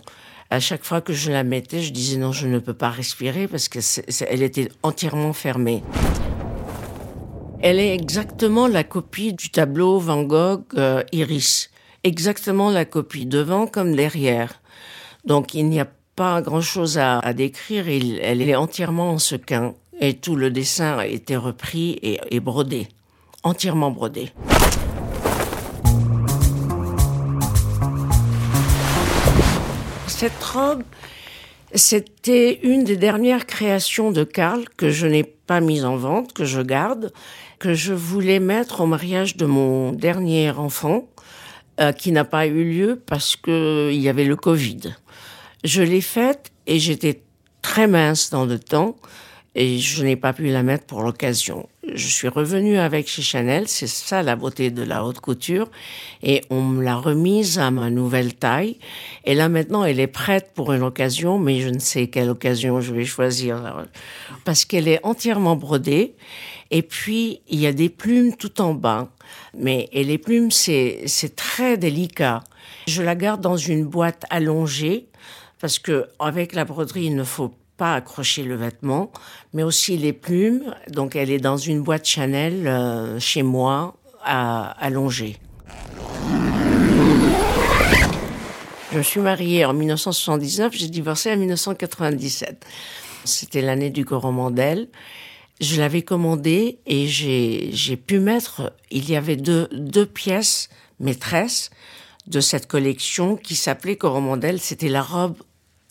À 0.54 0.60
chaque 0.60 0.84
fois 0.84 1.02
que 1.02 1.14
je 1.14 1.32
la 1.32 1.44
mettais, 1.44 1.82
je 1.82 1.92
disais 1.92 2.20
non, 2.20 2.32
je 2.32 2.48
ne 2.48 2.60
peux 2.60 2.76
pas 2.76 2.92
respirer 2.92 3.48
parce 3.48 3.68
que 3.70 3.80
elle 4.30 4.44
était 4.44 4.70
entièrement 4.84 5.34
fermée. 5.34 5.82
Elle 7.60 7.80
est 7.80 7.92
exactement 7.96 8.68
la 8.68 8.84
copie 8.84 9.34
du 9.34 9.50
tableau 9.50 9.98
Van 9.98 10.22
Gogh 10.22 10.66
euh, 10.78 11.02
Iris. 11.12 11.72
Exactement 12.04 12.70
la 12.70 12.86
copie, 12.86 13.26
devant 13.26 13.66
comme 13.66 13.96
derrière. 13.96 14.62
Donc 15.26 15.56
il 15.56 15.68
n'y 15.70 15.80
a 15.80 15.88
pas 16.16 16.40
grand-chose 16.44 17.00
à, 17.00 17.34
décrire. 17.34 17.88
elle 17.88 18.44
est 18.44 18.54
entièrement 18.54 19.10
en 19.10 19.18
sequin 19.18 19.74
et 20.00 20.14
tout 20.18 20.36
le 20.36 20.52
dessin 20.52 21.00
a 21.00 21.08
été 21.08 21.36
repris 21.36 21.98
et, 22.04 22.40
brodé, 22.40 22.90
entièrement 23.42 23.90
brodé. 23.90 24.30
Cette 30.24 30.42
robe, 30.42 30.84
c'était 31.76 32.62
une 32.64 32.86
des 32.86 32.96
dernières 32.96 33.46
créations 33.46 34.10
de 34.10 34.24
Karl 34.24 34.64
que 34.78 34.90
je 34.90 35.06
n'ai 35.06 35.26
pas 35.26 35.60
mise 35.60 35.84
en 35.84 35.98
vente, 35.98 36.32
que 36.32 36.46
je 36.46 36.62
garde, 36.62 37.12
que 37.60 37.74
je 37.74 37.92
voulais 37.92 38.40
mettre 38.40 38.80
au 38.80 38.86
mariage 38.86 39.36
de 39.36 39.46
mon 39.46 39.92
dernier 39.92 40.52
enfant, 40.52 41.10
euh, 41.82 41.92
qui 41.92 42.14
n'a 42.14 42.24
pas 42.24 42.48
eu 42.48 42.64
lieu 42.64 43.02
parce 43.06 43.36
qu'il 43.36 44.00
y 44.00 44.08
avait 44.08 44.24
le 44.24 44.38
Covid. 44.38 44.96
Je 45.66 45.82
l'ai 45.82 46.00
faite 46.00 46.54
et 46.68 46.80
j'étais 46.80 47.22
très 47.62 47.88
mince 47.88 48.30
dans 48.30 48.46
le 48.46 48.60
temps 48.60 48.96
et 49.56 49.78
je 49.78 50.06
n'ai 50.06 50.16
pas 50.16 50.32
pu 50.32 50.48
la 50.48 50.64
mettre 50.64 50.86
pour 50.86 51.04
l'occasion. 51.04 51.68
Je 51.92 52.08
suis 52.08 52.30
revenue 52.30 52.78
avec 52.78 53.10
chez 53.10 53.22
Chanel, 53.22 53.68
c'est 53.68 53.88
ça 53.88 54.24
la 54.24 54.38
beauté 54.38 54.72
de 54.72 54.84
la 54.84 55.04
haute 55.04 55.20
couture, 55.20 55.70
et 56.22 56.42
on 56.50 56.62
me 56.62 56.82
l'a 56.82 56.96
remise 56.96 57.60
à 57.60 57.72
ma 57.72 57.90
nouvelle 57.90 58.36
taille. 58.36 58.78
Et 59.26 59.36
là 59.36 59.50
maintenant, 59.50 59.84
elle 59.84 60.00
est 60.00 60.08
prête 60.08 60.52
pour 60.56 60.72
une 60.72 60.82
occasion, 60.82 61.38
mais 61.38 61.60
je 61.60 61.68
ne 61.68 61.80
sais 61.80 62.08
quelle 62.08 62.30
occasion 62.30 62.80
je 62.80 62.94
vais 62.94 63.04
choisir 63.04 63.86
parce 64.46 64.64
qu'elle 64.64 64.88
est 64.88 65.02
entièrement 65.04 65.58
brodée. 65.58 66.16
Et 66.72 66.84
puis 66.84 67.42
il 67.50 67.60
y 67.60 67.68
a 67.68 67.74
des 67.74 67.90
plumes 67.90 68.34
tout 68.38 68.62
en 68.62 68.74
bas, 68.74 69.10
mais 69.54 69.90
et 69.92 70.06
les 70.06 70.18
plumes 70.18 70.52
c'est 70.52 71.04
c'est 71.06 71.36
très 71.36 71.78
délicat. 71.78 72.46
Je 72.88 73.04
la 73.04 73.16
garde 73.16 73.42
dans 73.42 73.58
une 73.58 73.84
boîte 73.86 74.24
allongée 74.30 75.08
parce 75.60 75.80
que 75.80 76.08
avec 76.20 76.54
la 76.56 76.64
broderie, 76.64 77.06
il 77.06 77.16
ne 77.16 77.24
faut 77.26 77.54
pas 77.78 77.96
accrocher 77.96 78.44
le 78.44 78.56
vêtement, 78.56 79.12
mais 79.54 79.64
aussi 79.64 79.98
les 79.98 80.14
plumes. 80.14 80.74
Donc, 80.90 81.16
elle 81.16 81.32
est 81.32 81.40
dans 81.40 81.58
une 81.58 81.82
boîte 81.82 82.06
Chanel 82.06 82.68
euh, 82.68 83.20
chez 83.20 83.44
moi 83.44 83.96
à 84.24 84.72
allonger. 84.84 85.38
Je 88.94 89.00
suis 89.02 89.22
mariée 89.22 89.66
en 89.66 89.74
1979, 89.74 90.74
j'ai 90.76 90.88
divorcé 90.88 91.32
en 91.32 91.38
1997. 91.38 92.64
C'était 93.26 93.62
l'année 93.62 93.90
du 93.90 94.06
Coromandel. 94.06 94.88
Je 95.60 95.80
l'avais 95.80 96.04
commandé 96.04 96.78
et 96.86 97.08
j'ai 97.08 97.98
pu 97.98 98.20
mettre, 98.20 98.74
il 98.92 99.10
y 99.10 99.16
avait 99.16 99.36
deux, 99.36 99.68
deux 99.72 100.06
pièces 100.06 100.70
maîtresses 101.00 101.72
de 102.28 102.40
cette 102.40 102.68
collection 102.68 103.36
qui 103.36 103.56
s'appelait 103.56 103.96
Coromandel. 103.96 104.60
C'était 104.60 104.90
la 104.90 105.02
robe 105.02 105.38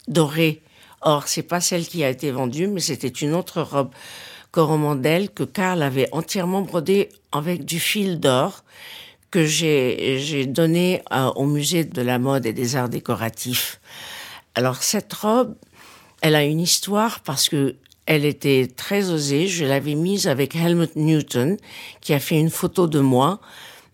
dorée. 0.09 0.63
Or, 1.03 1.29
c'est 1.29 1.43
pas 1.43 1.61
celle 1.61 1.87
qui 1.87 2.05
a 2.05 2.09
été 2.09 2.31
vendue, 2.31 2.69
mais 2.69 2.81
c'était 2.81 3.09
une 3.09 3.35
autre 3.35 3.63
robe 3.63 3.91
coromandelle 4.53 5.31
que 5.31 5.43
Karl 5.43 5.83
avait 5.83 6.09
entièrement 6.13 6.63
brodée 6.63 7.09
avec 7.33 7.65
du 7.65 7.81
fil 7.81 8.21
d'or 8.21 8.63
que 9.31 9.47
j'ai 9.47 10.47
donné 10.47 11.03
euh, 11.11 11.29
au 11.37 11.47
musée 11.47 11.85
de 11.85 12.03
la 12.03 12.19
mode 12.19 12.45
et 12.45 12.53
des 12.53 12.77
arts 12.77 12.91
décoratifs. 12.91 13.81
Alors 14.55 14.83
cette 14.83 15.13
robe, 15.13 15.57
elle 16.21 16.35
a 16.35 16.45
une 16.45 16.61
histoire 16.61 17.21
parce 17.21 17.49
que 17.49 17.75
elle 18.05 18.25
était 18.25 18.69
très 18.77 19.11
osée. 19.11 19.47
Je 19.47 19.65
l'avais 19.65 19.95
mise 19.95 20.29
avec 20.29 20.55
Helmut 20.55 20.97
Newton, 20.97 21.57
qui 22.01 22.13
a 22.13 22.21
fait 22.21 22.39
une 22.39 22.51
photo 22.51 22.87
de 22.87 23.01
moi, 23.01 23.41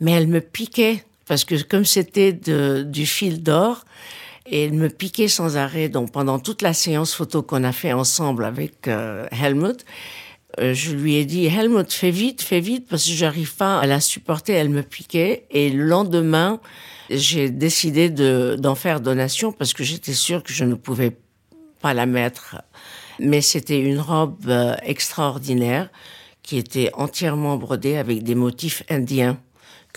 mais 0.01 0.13
elle 0.13 0.27
me 0.27 0.41
piquait 0.41 1.05
parce 1.27 1.45
que 1.45 1.63
comme 1.63 1.85
c'était 1.85 2.33
du 2.33 3.07
fil 3.07 3.43
d'or, 3.43 3.85
et 4.51 4.65
elle 4.65 4.73
me 4.73 4.89
piquait 4.89 5.29
sans 5.29 5.57
arrêt. 5.57 5.89
Donc 5.89 6.13
pendant 6.13 6.39
toute 6.39 6.63
la 6.63 6.73
séance 6.73 7.15
photo 7.15 7.43
qu'on 7.43 7.65
a 7.65 7.73
fait 7.73 7.93
ensemble 7.93 8.45
avec 8.45 8.89
euh, 8.89 9.27
Helmut, 9.31 9.85
euh, 10.61 10.75
je 10.75 10.93
lui 10.93 11.17
ai 11.17 11.25
dit 11.25 11.47
Helmut, 11.47 11.93
fais 11.93 12.11
vite, 12.11 12.43
fais 12.43 12.61
vite 12.61 12.87
parce 12.89 13.05
que 13.05 13.13
j'arrive 13.13 13.55
pas 13.55 13.79
à 13.79 13.87
la 13.87 14.01
supporter. 14.01 14.55
Elle 14.55 14.71
me 14.71 14.83
piquait 14.83 15.47
et 15.51 15.71
le 15.71 15.85
lendemain, 15.85 16.61
j'ai 17.11 17.51
décidé 17.51 18.11
de 18.11 18.57
d'en 18.59 18.75
faire 18.75 19.01
donation 19.01 19.53
parce 19.53 19.75
que 19.75 19.85
j'étais 19.85 20.15
sûre 20.15 20.43
que 20.43 20.53
je 20.53 20.65
ne 20.65 20.75
pouvais 20.75 21.17
pas 21.81 21.95
la 21.95 22.07
mettre. 22.07 22.57
Mais 23.21 23.41
c'était 23.41 23.81
une 23.81 24.01
robe 24.01 24.49
euh, 24.49 24.75
extraordinaire 24.83 25.91
qui 26.43 26.57
était 26.57 26.91
entièrement 26.95 27.57
brodée 27.57 27.97
avec 27.97 28.23
des 28.23 28.35
motifs 28.35 28.83
indiens 28.89 29.39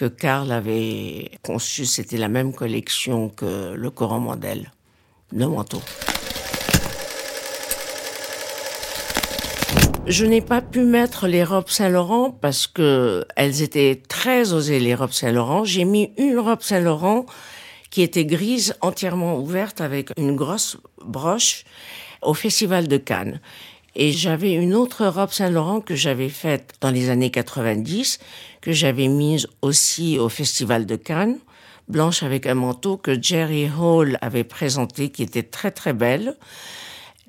que 0.01 0.07
Karl 0.07 0.51
avait 0.51 1.29
conçu. 1.43 1.85
C'était 1.85 2.17
la 2.17 2.27
même 2.27 2.53
collection 2.53 3.29
que 3.29 3.75
le 3.75 3.91
Coran 3.91 4.19
Mandel, 4.19 4.71
le 5.31 5.47
manteau. 5.47 5.79
Je 10.07 10.25
n'ai 10.25 10.41
pas 10.41 10.61
pu 10.61 10.79
mettre 10.79 11.27
les 11.27 11.43
robes 11.43 11.69
Saint-Laurent 11.69 12.31
parce 12.31 12.65
que 12.65 13.25
elles 13.35 13.61
étaient 13.61 14.01
très 14.09 14.53
osées, 14.53 14.79
les 14.79 14.95
robes 14.95 15.11
Saint-Laurent. 15.11 15.65
J'ai 15.65 15.85
mis 15.85 16.13
une 16.17 16.39
robe 16.39 16.63
Saint-Laurent 16.63 17.27
qui 17.91 18.01
était 18.01 18.25
grise, 18.25 18.73
entièrement 18.81 19.37
ouverte 19.37 19.81
avec 19.81 20.09
une 20.17 20.35
grosse 20.35 20.77
broche 21.05 21.63
au 22.23 22.33
Festival 22.33 22.87
de 22.87 22.97
Cannes. 22.97 23.39
Et 23.95 24.11
j'avais 24.13 24.53
une 24.53 24.73
autre 24.73 25.05
robe 25.05 25.31
Saint-Laurent 25.31 25.81
que 25.81 25.95
j'avais 25.95 26.29
faite 26.29 26.75
dans 26.79 26.91
les 26.91 27.09
années 27.09 27.31
90, 27.31 28.19
que 28.61 28.71
j'avais 28.71 29.07
mise 29.07 29.47
aussi 29.61 30.17
au 30.17 30.29
Festival 30.29 30.85
de 30.85 30.95
Cannes, 30.95 31.39
blanche 31.89 32.23
avec 32.23 32.45
un 32.45 32.55
manteau 32.55 32.95
que 32.95 33.21
Jerry 33.21 33.69
Hall 33.69 34.17
avait 34.21 34.45
présenté, 34.45 35.09
qui 35.09 35.23
était 35.23 35.43
très 35.43 35.71
très 35.71 35.93
belle. 35.93 36.37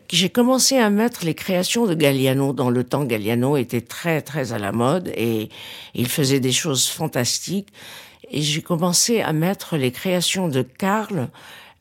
J'ai 0.08 0.28
commencé 0.28 0.76
à 0.76 0.90
mettre 0.90 1.24
les 1.24 1.34
créations 1.34 1.86
de 1.86 1.94
Galliano. 1.94 2.52
Dans 2.52 2.68
le 2.68 2.84
temps, 2.84 3.04
Galliano 3.04 3.56
était 3.56 3.80
très 3.80 4.20
très 4.20 4.52
à 4.52 4.58
la 4.58 4.70
mode 4.70 5.08
et 5.16 5.48
il 5.94 6.06
faisait 6.06 6.38
des 6.38 6.52
choses 6.52 6.86
fantastiques. 6.86 7.68
Et 8.30 8.42
j'ai 8.42 8.62
commencé 8.62 9.22
à 9.22 9.32
mettre 9.32 9.76
les 9.76 9.90
créations 9.90 10.48
de 10.48 10.62
Karl, 10.62 11.28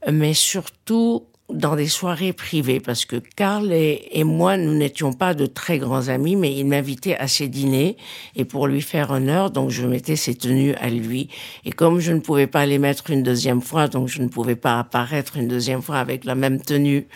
mais 0.10 0.34
surtout 0.34 1.28
dans 1.54 1.76
des 1.76 1.88
soirées 1.88 2.34
privées 2.34 2.80
parce 2.80 3.06
que 3.06 3.18
Karl 3.18 3.72
et, 3.72 4.24
moi, 4.24 4.58
nous 4.58 4.74
n'étions 4.74 5.14
pas 5.14 5.34
de 5.34 5.46
très 5.46 5.78
grands 5.80 6.08
amis, 6.08 6.36
mais 6.36 6.54
il 6.56 6.66
m'invitait 6.66 7.16
à 7.16 7.28
ses 7.28 7.48
dîners 7.48 7.98
et 8.36 8.46
pour 8.46 8.68
lui 8.68 8.82
faire 8.82 9.12
honneur, 9.12 9.52
donc 9.52 9.70
je 9.70 9.86
mettais 9.86 10.16
ses 10.16 10.36
tenues 10.36 10.74
à 10.76 10.90
lui. 10.90 11.30
Et 11.66 11.72
comme 11.72 12.00
je 12.00 12.12
ne 12.12 12.20
pouvais 12.20 12.48
pas 12.48 12.66
les 12.66 12.80
mettre 12.80 13.10
une 13.10 13.24
deuxième 13.24 13.62
fois, 13.62 13.88
donc 13.88 14.08
je 14.08 14.22
ne 14.22 14.28
pouvais 14.28 14.56
pas 14.56 14.80
apparaître 14.80 15.38
une 15.38 15.48
deuxième 15.48 15.82
fois 15.82 15.98
avec 15.98 16.26
la 16.26 16.36
même 16.36 16.62
tenue. 16.62 17.08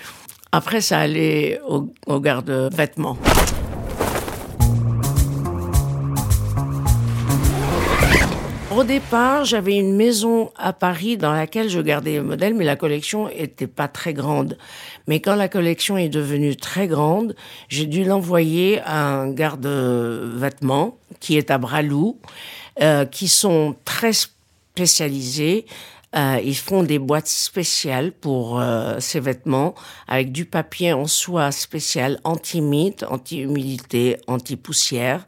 Après, 0.52 0.82
ça 0.82 1.00
allait 1.00 1.60
au, 1.68 1.92
au 2.08 2.20
garde-vêtements. 2.20 3.18
Au 8.76 8.84
départ, 8.84 9.46
j'avais 9.46 9.78
une 9.78 9.96
maison 9.96 10.52
à 10.58 10.74
Paris 10.74 11.16
dans 11.16 11.32
laquelle 11.32 11.70
je 11.70 11.80
gardais 11.80 12.12
les 12.12 12.20
modèles, 12.20 12.54
mais 12.56 12.66
la 12.66 12.76
collection 12.76 13.30
était 13.30 13.68
pas 13.68 13.88
très 13.88 14.14
grande. 14.14 14.58
Mais 15.08 15.22
quand 15.22 15.36
la 15.36 15.48
collection 15.48 15.96
est 15.98 16.10
devenue 16.10 16.58
très 16.58 16.86
grande, 16.88 17.38
j'ai 17.70 17.86
dû 17.86 18.04
l'envoyer 18.04 18.82
à 18.82 19.06
un 19.06 19.32
garde-vêtements 19.32 20.98
qui 21.22 21.38
est 21.38 21.52
à 21.52 21.58
Bralou, 21.58 22.20
euh, 22.82 23.06
qui 23.06 23.30
sont 23.30 23.78
très 23.86 24.12
spécialisés. 24.12 25.66
Euh, 26.18 26.42
ils 26.44 26.58
font 26.58 26.84
des 26.84 27.00
boîtes 27.00 27.28
spéciales 27.28 28.12
pour 28.12 28.60
euh, 28.60 28.98
ces 29.00 29.22
vêtements 29.22 29.74
avec 30.10 30.34
du 30.34 30.44
papier 30.44 30.92
en 30.92 31.08
soie 31.08 31.54
spécial 31.54 32.20
anti-mite, 32.26 33.06
anti-humidité, 33.10 34.18
anti-poussière. 34.28 35.26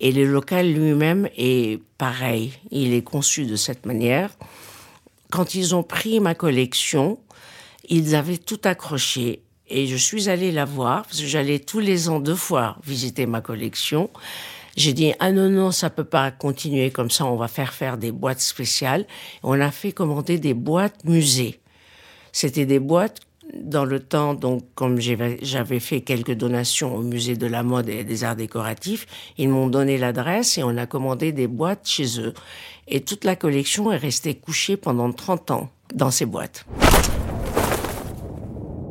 Et 0.00 0.12
le 0.12 0.24
local 0.24 0.72
lui-même 0.72 1.28
est 1.36 1.80
pareil. 1.98 2.52
Il 2.70 2.92
est 2.92 3.02
conçu 3.02 3.46
de 3.46 3.56
cette 3.56 3.86
manière. 3.86 4.30
Quand 5.30 5.54
ils 5.54 5.74
ont 5.74 5.82
pris 5.82 6.20
ma 6.20 6.34
collection, 6.34 7.18
ils 7.88 8.14
avaient 8.14 8.38
tout 8.38 8.60
accroché. 8.64 9.42
Et 9.68 9.86
je 9.86 9.96
suis 9.96 10.28
allée 10.28 10.52
la 10.52 10.64
voir, 10.64 11.02
parce 11.02 11.20
que 11.20 11.26
j'allais 11.26 11.58
tous 11.58 11.80
les 11.80 12.08
ans 12.08 12.20
deux 12.20 12.36
fois 12.36 12.76
visiter 12.84 13.26
ma 13.26 13.40
collection. 13.40 14.10
J'ai 14.76 14.92
dit, 14.92 15.12
ah 15.18 15.32
non, 15.32 15.48
non, 15.48 15.70
ça 15.70 15.90
peut 15.90 16.04
pas 16.04 16.30
continuer 16.30 16.90
comme 16.90 17.10
ça, 17.10 17.24
on 17.24 17.36
va 17.36 17.48
faire 17.48 17.72
faire 17.72 17.96
des 17.96 18.12
boîtes 18.12 18.40
spéciales. 18.40 19.06
On 19.42 19.58
a 19.60 19.70
fait 19.70 19.92
commander 19.92 20.38
des 20.38 20.54
boîtes 20.54 21.04
musées. 21.04 21.60
C'était 22.32 22.66
des 22.66 22.78
boîtes 22.78 23.20
dans 23.62 23.84
le 23.84 24.00
temps, 24.00 24.34
donc, 24.34 24.62
comme 24.74 25.00
j'avais 25.00 25.80
fait 25.80 26.00
quelques 26.00 26.34
donations 26.34 26.94
au 26.94 27.02
musée 27.02 27.36
de 27.36 27.46
la 27.46 27.62
mode 27.62 27.88
et 27.88 28.04
des 28.04 28.24
arts 28.24 28.36
décoratifs, 28.36 29.06
ils 29.38 29.48
m'ont 29.48 29.68
donné 29.68 29.98
l'adresse 29.98 30.58
et 30.58 30.62
on 30.62 30.76
a 30.76 30.86
commandé 30.86 31.32
des 31.32 31.46
boîtes 31.46 31.88
chez 31.88 32.20
eux. 32.20 32.34
Et 32.88 33.00
toute 33.00 33.24
la 33.24 33.36
collection 33.36 33.90
est 33.90 33.96
restée 33.96 34.34
couchée 34.34 34.76
pendant 34.76 35.12
30 35.12 35.50
ans 35.50 35.70
dans 35.94 36.10
ces 36.10 36.26
boîtes. 36.26 36.64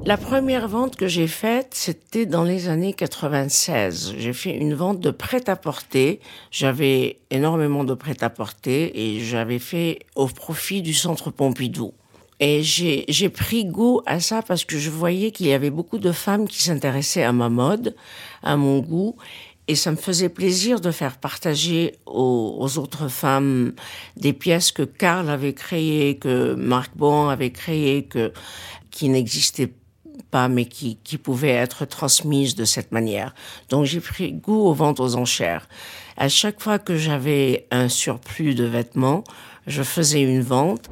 La 0.07 0.17
première 0.17 0.67
vente 0.67 0.97
que 0.97 1.07
j'ai 1.07 1.25
faite, 1.25 1.69
c'était 1.71 2.27
dans 2.27 2.43
les 2.43 2.69
années 2.69 2.93
96. 2.93 4.13
J'ai 4.19 4.33
fait 4.33 4.55
une 4.55 4.75
vente 4.75 4.99
de 4.99 5.09
prêt-à-porter. 5.09 6.19
J'avais 6.51 7.17
énormément 7.31 7.83
de 7.83 7.95
prêt-à-porter 7.95 8.91
et 8.93 9.19
j'avais 9.21 9.57
fait 9.57 9.97
au 10.13 10.27
profit 10.27 10.83
du 10.83 10.93
centre 10.93 11.31
Pompidou. 11.31 11.91
Et 12.39 12.63
j'ai 12.63 13.29
pris 13.29 13.65
goût 13.65 14.01
à 14.05 14.19
ça 14.19 14.41
parce 14.41 14.65
que 14.65 14.77
je 14.77 14.89
voyais 14.89 15.31
qu'il 15.31 15.47
y 15.47 15.53
avait 15.53 15.69
beaucoup 15.69 15.99
de 15.99 16.11
femmes 16.11 16.47
qui 16.47 16.61
s'intéressaient 16.61 17.23
à 17.23 17.31
ma 17.31 17.49
mode, 17.49 17.95
à 18.43 18.57
mon 18.57 18.79
goût, 18.79 19.15
et 19.67 19.75
ça 19.75 19.91
me 19.91 19.95
faisait 19.95 20.29
plaisir 20.29 20.79
de 20.79 20.91
faire 20.91 21.17
partager 21.17 21.95
aux, 22.05 22.77
autres 22.77 23.07
femmes 23.07 23.73
des 24.15 24.33
pièces 24.33 24.71
que 24.71 24.83
Karl 24.83 25.29
avait 25.29 25.53
créées, 25.53 26.17
que 26.17 26.53
Marc 26.53 26.95
Bon 26.95 27.29
avait 27.29 27.51
créées, 27.51 28.03
que, 28.03 28.31
qui 28.91 29.09
n'existaient 29.09 29.73
pas, 30.29 30.49
mais 30.49 30.65
qui, 30.65 30.97
qui 31.03 31.17
pouvaient 31.17 31.49
être 31.49 31.85
transmises 31.85 32.53
de 32.53 32.65
cette 32.65 32.91
manière. 32.91 33.33
Donc 33.69 33.85
j'ai 33.85 34.01
pris 34.01 34.33
goût 34.33 34.67
aux 34.67 34.73
ventes 34.73 34.99
aux 34.99 35.15
enchères. 35.15 35.67
À 36.17 36.29
chaque 36.29 36.61
fois 36.61 36.77
que 36.77 36.95
j'avais 36.95 37.67
un 37.71 37.89
surplus 37.89 38.53
de 38.53 38.65
vêtements, 38.65 39.23
je 39.65 39.81
faisais 39.81 40.21
une 40.21 40.41
vente. 40.41 40.89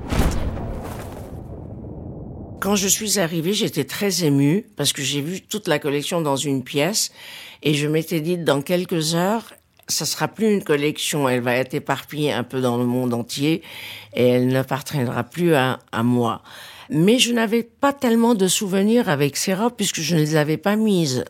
Quand 2.63 2.77
je 2.77 2.87
suis 2.87 3.19
arrivée, 3.19 3.51
j'étais 3.51 3.83
très 3.83 4.23
émue 4.23 4.65
parce 4.77 4.93
que 4.93 5.01
j'ai 5.01 5.19
vu 5.19 5.41
toute 5.41 5.67
la 5.67 5.79
collection 5.79 6.21
dans 6.21 6.37
une 6.37 6.63
pièce 6.63 7.11
et 7.61 7.73
je 7.73 7.89
m'étais 7.89 8.21
dit 8.21 8.37
dans 8.37 8.61
quelques 8.61 9.15
heures, 9.15 9.51
ça 9.89 10.05
sera 10.05 10.29
plus 10.29 10.49
une 10.49 10.63
collection, 10.63 11.27
elle 11.27 11.41
va 11.41 11.55
être 11.55 11.73
éparpillée 11.73 12.31
un 12.31 12.43
peu 12.43 12.61
dans 12.61 12.77
le 12.77 12.85
monde 12.85 13.13
entier 13.13 13.63
et 14.13 14.25
elle 14.25 14.47
n'appartiendra 14.47 15.25
plus 15.25 15.55
à, 15.55 15.79
à 15.91 16.03
moi. 16.03 16.41
Mais 16.89 17.19
je 17.19 17.33
n'avais 17.33 17.63
pas 17.63 17.91
tellement 17.91 18.33
de 18.33 18.47
souvenirs 18.47 19.09
avec 19.09 19.35
ces 19.35 19.53
robes 19.53 19.73
puisque 19.75 19.99
je 19.99 20.15
ne 20.15 20.21
les 20.21 20.37
avais 20.37 20.55
pas 20.55 20.77
mises. 20.77 21.25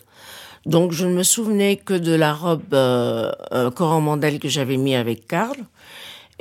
Donc 0.68 0.92
je 0.92 1.08
ne 1.08 1.16
me 1.16 1.24
souvenais 1.24 1.78
que 1.78 1.96
de 1.96 2.14
la 2.14 2.36
robe 2.36 2.62
euh, 2.74 3.32
euh, 3.54 4.00
Mandel 4.00 4.38
que 4.38 4.50
j'avais 4.50 4.78
mis 4.78 4.94
avec 4.94 5.28
Karl 5.28 5.58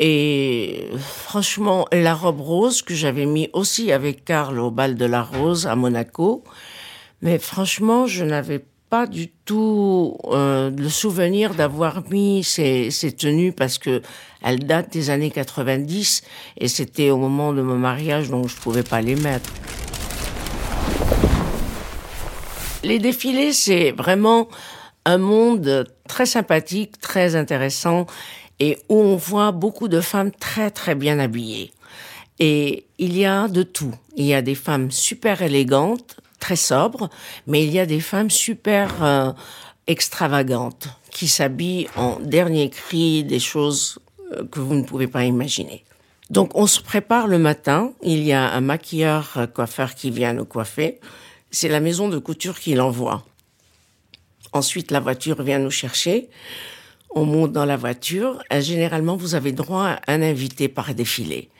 et 0.04 0.88
franchement, 0.98 1.86
la 1.92 2.12
robe 2.12 2.40
rose 2.40 2.82
que 2.82 2.92
j'avais 2.92 3.24
mis 3.24 3.48
aussi 3.52 3.92
avec 3.92 4.24
Karl 4.24 4.58
au 4.58 4.72
bal 4.72 4.96
de 4.96 5.04
la 5.04 5.22
rose 5.22 5.68
à 5.68 5.76
Monaco. 5.76 6.42
Mais 7.20 7.38
franchement, 7.38 8.08
je 8.08 8.24
n'avais 8.24 8.64
pas 8.90 9.06
du 9.06 9.28
tout 9.28 10.16
euh, 10.24 10.72
le 10.76 10.88
souvenir 10.88 11.54
d'avoir 11.54 12.02
mis 12.10 12.42
ces, 12.42 12.90
tenues 13.16 13.52
parce 13.52 13.78
que 13.78 14.02
elles 14.42 14.66
datent 14.66 14.92
des 14.92 15.10
années 15.10 15.30
90 15.30 16.24
et 16.56 16.66
c'était 16.66 17.10
au 17.10 17.16
moment 17.16 17.52
de 17.52 17.62
mon 17.62 17.78
mariage 17.78 18.28
donc 18.28 18.48
je 18.48 18.56
pouvais 18.56 18.82
pas 18.82 19.00
les 19.02 19.14
mettre. 19.14 19.50
Les 22.82 22.98
défilés, 22.98 23.52
c'est 23.52 23.92
vraiment 23.92 24.48
un 25.04 25.18
monde 25.18 25.86
très 26.08 26.26
sympathique, 26.26 27.00
très 27.00 27.36
intéressant 27.36 28.06
et 28.62 28.78
où 28.88 28.96
on 28.96 29.16
voit 29.16 29.50
beaucoup 29.50 29.88
de 29.88 30.00
femmes 30.00 30.30
très 30.30 30.70
très 30.70 30.94
bien 30.94 31.18
habillées. 31.18 31.72
Et 32.38 32.86
il 32.98 33.18
y 33.18 33.24
a 33.24 33.48
de 33.48 33.64
tout. 33.64 33.92
Il 34.16 34.24
y 34.24 34.34
a 34.34 34.40
des 34.40 34.54
femmes 34.54 34.92
super 34.92 35.42
élégantes, 35.42 36.20
très 36.38 36.54
sobres, 36.54 37.10
mais 37.48 37.64
il 37.64 37.72
y 37.72 37.80
a 37.80 37.86
des 37.86 37.98
femmes 37.98 38.30
super 38.30 39.02
euh, 39.02 39.32
extravagantes 39.88 40.86
qui 41.10 41.26
s'habillent 41.26 41.88
en 41.96 42.20
dernier 42.20 42.70
cri, 42.70 43.24
des 43.24 43.40
choses 43.40 43.98
euh, 44.32 44.44
que 44.46 44.60
vous 44.60 44.74
ne 44.74 44.84
pouvez 44.84 45.08
pas 45.08 45.24
imaginer. 45.24 45.84
Donc 46.30 46.52
on 46.54 46.68
se 46.68 46.80
prépare 46.80 47.26
le 47.26 47.38
matin, 47.38 47.92
il 48.00 48.22
y 48.22 48.32
a 48.32 48.52
un 48.52 48.60
maquilleur 48.60 49.32
euh, 49.38 49.46
coiffeur 49.48 49.96
qui 49.96 50.12
vient 50.12 50.34
nous 50.34 50.44
coiffer, 50.44 51.00
c'est 51.50 51.68
la 51.68 51.80
maison 51.80 52.08
de 52.08 52.18
couture 52.18 52.60
qui 52.60 52.74
l'envoie. 52.74 53.24
Ensuite 54.52 54.92
la 54.92 55.00
voiture 55.00 55.42
vient 55.42 55.58
nous 55.58 55.72
chercher, 55.72 56.28
on 57.14 57.24
monte 57.24 57.52
dans 57.52 57.64
la 57.64 57.76
voiture. 57.76 58.42
Euh, 58.52 58.60
généralement, 58.60 59.16
vous 59.16 59.34
avez 59.34 59.52
droit 59.52 59.84
à 59.84 60.00
un 60.12 60.22
invité 60.22 60.68
par 60.68 60.94
défilé. 60.94 61.50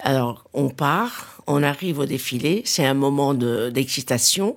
Alors, 0.00 0.44
on 0.52 0.68
part, 0.68 1.42
on 1.46 1.62
arrive 1.62 2.00
au 2.00 2.06
défilé, 2.06 2.62
c'est 2.64 2.84
un 2.84 2.94
moment 2.94 3.34
d'excitation. 3.34 4.56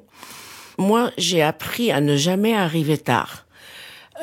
Moi, 0.77 1.11
j'ai 1.17 1.41
appris 1.41 1.91
à 1.91 2.01
ne 2.01 2.17
jamais 2.17 2.55
arriver 2.55 2.97
tard. 2.97 3.44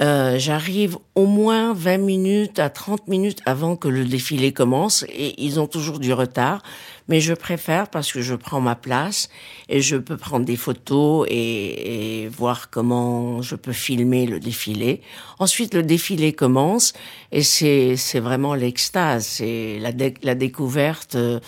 Euh, 0.00 0.38
j'arrive 0.38 0.96
au 1.14 1.26
moins 1.26 1.74
20 1.74 1.98
minutes 1.98 2.59
à 2.59 2.70
30 2.70 3.09
minutes 3.09 3.40
avant 3.44 3.76
que 3.76 3.88
le 3.88 4.07
défilé 4.07 4.52
commence 4.52 5.05
et 5.09 5.35
ils 5.44 5.61
ont 5.61 5.66
toujours 5.66 5.98
du 5.98 6.12
retard. 6.14 6.62
Mais 7.09 7.20
je 7.20 7.35
préfère 7.35 7.88
parce 7.88 8.11
que 8.11 8.22
je 8.22 8.35
prends 8.35 8.61
ma 8.61 8.74
place 8.74 9.28
et 9.68 9.83
je 9.83 9.96
peux 9.96 10.16
prendre 10.16 10.46
des 10.46 10.57
photos 10.57 11.26
et, 11.28 12.22
et 12.24 12.28
voir 12.28 12.70
comment 12.70 13.42
je 13.42 13.55
peux 13.55 13.72
filmer 13.72 14.24
le 14.24 14.40
défilé. 14.40 15.02
Ensuite, 15.38 15.74
le 15.74 15.83
défilé 15.83 16.33
commence 16.33 16.94
et 17.31 17.42
c'est, 17.42 17.96
vraiment 18.20 18.55
l'extase. 18.55 19.26
C'est 19.26 19.78
la, 19.78 19.90
la 20.22 20.35
découverte 20.35 21.16
euh, 21.16 21.38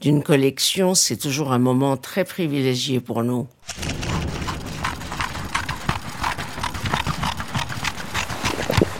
d'une 0.00 0.22
collection. 0.22 0.94
C'est 0.94 1.16
toujours 1.16 1.52
un 1.52 1.58
moment 1.58 1.96
très 1.96 2.24
privilégié 2.24 3.00
pour 3.00 3.24
nous. 3.24 3.48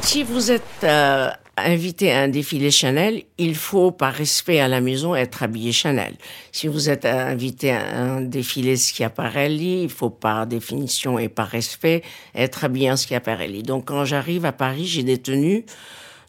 Si 0.09 0.23
vous 0.23 0.51
êtes 0.51 0.63
euh, 0.85 1.29
invité 1.59 2.11
à 2.13 2.21
un 2.21 2.29
défilé 2.29 2.71
Chanel, 2.71 3.25
il 3.37 3.55
faut, 3.55 3.91
par 3.91 4.15
respect 4.15 4.59
à 4.59 4.67
la 4.67 4.81
maison, 4.81 5.15
être 5.15 5.43
habillé 5.43 5.71
Chanel. 5.71 6.15
Si 6.51 6.67
vous 6.67 6.89
êtes 6.89 7.05
invité 7.05 7.73
à 7.73 7.95
un 7.95 8.23
défilé 8.23 8.79
Schiaparelli, 8.79 9.83
il 9.83 9.91
faut, 9.91 10.09
par 10.09 10.47
définition 10.47 11.19
et 11.19 11.29
par 11.29 11.49
respect, 11.49 12.03
être 12.35 12.65
habillé 12.65 12.91
en 12.91 12.97
Schiaparelli. 12.97 13.63
Donc, 13.63 13.89
quand 13.89 14.07
j'arrive 14.07 14.47
à 14.47 14.53
Paris, 14.53 14.87
j'ai 14.87 15.03
des 15.03 15.19
tenues 15.19 15.67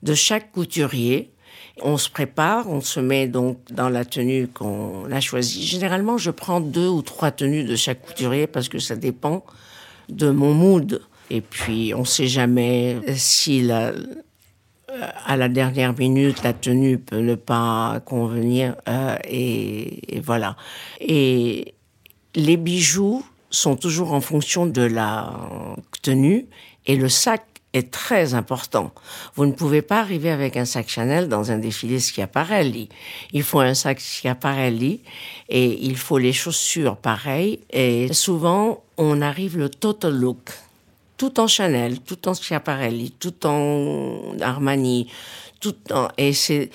de 0.04 0.14
chaque 0.14 0.52
couturier. 0.52 1.32
On 1.82 1.96
se 1.96 2.10
prépare, 2.10 2.70
on 2.70 2.82
se 2.82 3.00
met 3.00 3.30
donc 3.30 3.60
dans 3.72 3.88
la 3.88 4.04
tenue 4.04 4.50
qu'on 4.50 5.10
a 5.10 5.22
choisie. 5.22 5.66
Généralement, 5.66 6.18
je 6.18 6.32
prends 6.32 6.60
deux 6.60 6.90
ou 6.90 7.02
trois 7.02 7.32
tenues 7.32 7.64
de 7.64 7.78
chaque 7.78 8.02
couturier 8.02 8.46
parce 8.46 8.68
que 8.68 8.80
ça 8.80 8.98
dépend 8.98 9.46
de 10.10 10.32
mon 10.32 10.54
mood. 10.54 11.02
Et 11.30 11.42
puis, 11.42 11.94
on 11.96 12.00
ne 12.00 12.06
sait 12.06 12.28
jamais 12.28 12.98
si 13.16 13.62
la, 13.62 13.92
à 15.26 15.38
la 15.38 15.50
dernière 15.50 15.98
minute, 15.98 16.44
la 16.44 16.54
tenue 16.54 16.98
peut 16.98 17.20
ne 17.20 17.36
pas 17.36 18.02
convenir. 18.06 18.76
Euh, 18.88 19.16
et, 19.26 20.22
voilà. 20.24 20.56
Et 21.00 21.74
les 22.36 22.58
bijoux 22.58 23.24
sont 23.50 23.76
toujours 23.76 24.14
en 24.14 24.22
fonction 24.22 24.66
de 24.66 24.82
la 24.82 25.34
tenue. 26.02 26.48
Et 26.86 26.96
le 26.96 27.10
sac 27.10 27.46
est 27.74 27.92
très 27.92 28.34
important. 28.34 28.92
Vous 29.36 29.46
ne 29.46 29.52
pouvez 29.52 29.84
pas 29.84 30.00
arriver 30.00 30.32
avec 30.32 30.58
un 30.58 30.66
sac 30.66 30.90
Chanel 30.90 31.30
dans 31.30 31.52
un 31.52 31.60
défilé 31.60 32.00
Schiaparelli. 32.00 32.90
Il 33.32 33.44
faut 33.44 33.60
un 33.60 33.76
sac 33.76 34.00
Schiaparelli 34.00 35.02
et 35.50 35.86
il 35.86 35.96
faut 35.96 36.18
les 36.18 36.34
chaussures 36.34 36.98
pareilles. 36.98 37.60
Et 37.70 38.12
souvent, 38.12 38.84
on 38.98 39.22
arrive 39.22 39.58
le 39.58 39.70
total 39.70 40.14
look 40.14 40.50
tout 41.20 41.40
en 41.42 41.48
Chanel, 41.48 42.00
tout 42.00 42.30
en 42.30 42.34
Schiaparelli, 42.34 43.12
tout 43.12 43.46
en 43.46 44.40
Armani, 44.40 45.12
tout 45.60 45.74
temps. 45.74 46.08
Et 46.18 46.32
c'est, 46.32 46.72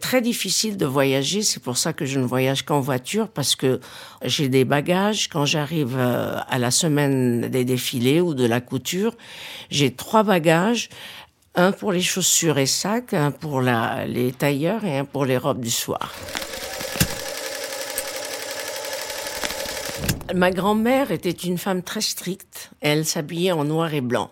très 0.00 0.22
difficile 0.22 0.76
de 0.76 0.86
voyager. 0.86 1.42
C'est 1.42 1.60
pour 1.60 1.76
ça 1.76 1.92
que 1.92 2.06
je 2.06 2.20
ne 2.20 2.24
voyage 2.24 2.62
qu'en 2.62 2.80
voiture 2.80 3.28
parce 3.28 3.56
que 3.56 3.80
j'ai 4.24 4.48
des 4.48 4.64
bagages. 4.64 5.28
Quand 5.28 5.44
j'arrive 5.44 5.96
euh, 5.98 6.38
à 6.48 6.58
la 6.58 6.70
semaine 6.70 7.48
des 7.48 7.64
défilés 7.64 8.20
ou 8.20 8.34
de 8.34 8.46
la 8.46 8.60
couture, 8.60 9.14
j'ai 9.68 9.90
trois 9.90 10.22
bagages. 10.22 10.88
Un 11.56 11.72
pour 11.72 11.90
les 11.90 12.02
chaussures 12.02 12.58
et 12.58 12.66
sacs, 12.66 13.14
un 13.14 13.32
pour 13.32 13.60
les 13.60 14.30
tailleurs 14.30 14.84
et 14.84 14.98
un 14.98 15.04
pour 15.04 15.24
les 15.24 15.36
robes 15.36 15.60
du 15.60 15.72
soir. 15.72 16.12
Ma 20.34 20.50
grand-mère 20.50 21.10
était 21.10 21.30
une 21.30 21.56
femme 21.56 21.82
très 21.82 22.02
stricte. 22.02 22.70
Elle 22.80 23.06
s'habillait 23.06 23.52
en 23.52 23.64
noir 23.64 23.94
et 23.94 24.02
blanc. 24.02 24.30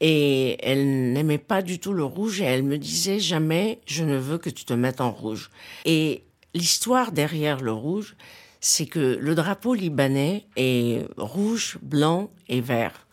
Et 0.00 0.58
elle 0.62 1.12
n'aimait 1.12 1.38
pas 1.38 1.62
du 1.62 1.78
tout 1.78 1.94
le 1.94 2.04
rouge 2.04 2.42
et 2.42 2.44
elle 2.44 2.62
me 2.62 2.76
disait 2.76 3.20
jamais 3.20 3.80
je 3.86 4.04
ne 4.04 4.18
veux 4.18 4.36
que 4.36 4.50
tu 4.50 4.66
te 4.66 4.74
mettes 4.74 5.00
en 5.00 5.10
rouge. 5.10 5.50
Et 5.86 6.24
l'histoire 6.52 7.10
derrière 7.10 7.60
le 7.60 7.72
rouge, 7.72 8.16
c'est 8.60 8.84
que 8.84 9.16
le 9.18 9.34
drapeau 9.34 9.72
libanais 9.72 10.44
est 10.56 11.06
rouge, 11.16 11.78
blanc 11.80 12.28
et 12.48 12.60
vert. 12.60 13.06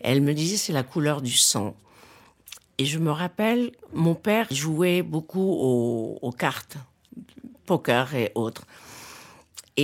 Elle 0.00 0.20
me 0.20 0.34
disait 0.34 0.56
c'est 0.56 0.72
la 0.72 0.82
couleur 0.82 1.22
du 1.22 1.36
sang. 1.36 1.76
Et 2.78 2.86
je 2.86 2.98
me 2.98 3.12
rappelle, 3.12 3.70
mon 3.92 4.16
père 4.16 4.48
jouait 4.50 5.02
beaucoup 5.02 5.52
aux, 5.52 6.18
aux 6.22 6.32
cartes, 6.32 6.76
poker 7.66 8.16
et 8.16 8.32
autres. 8.34 8.66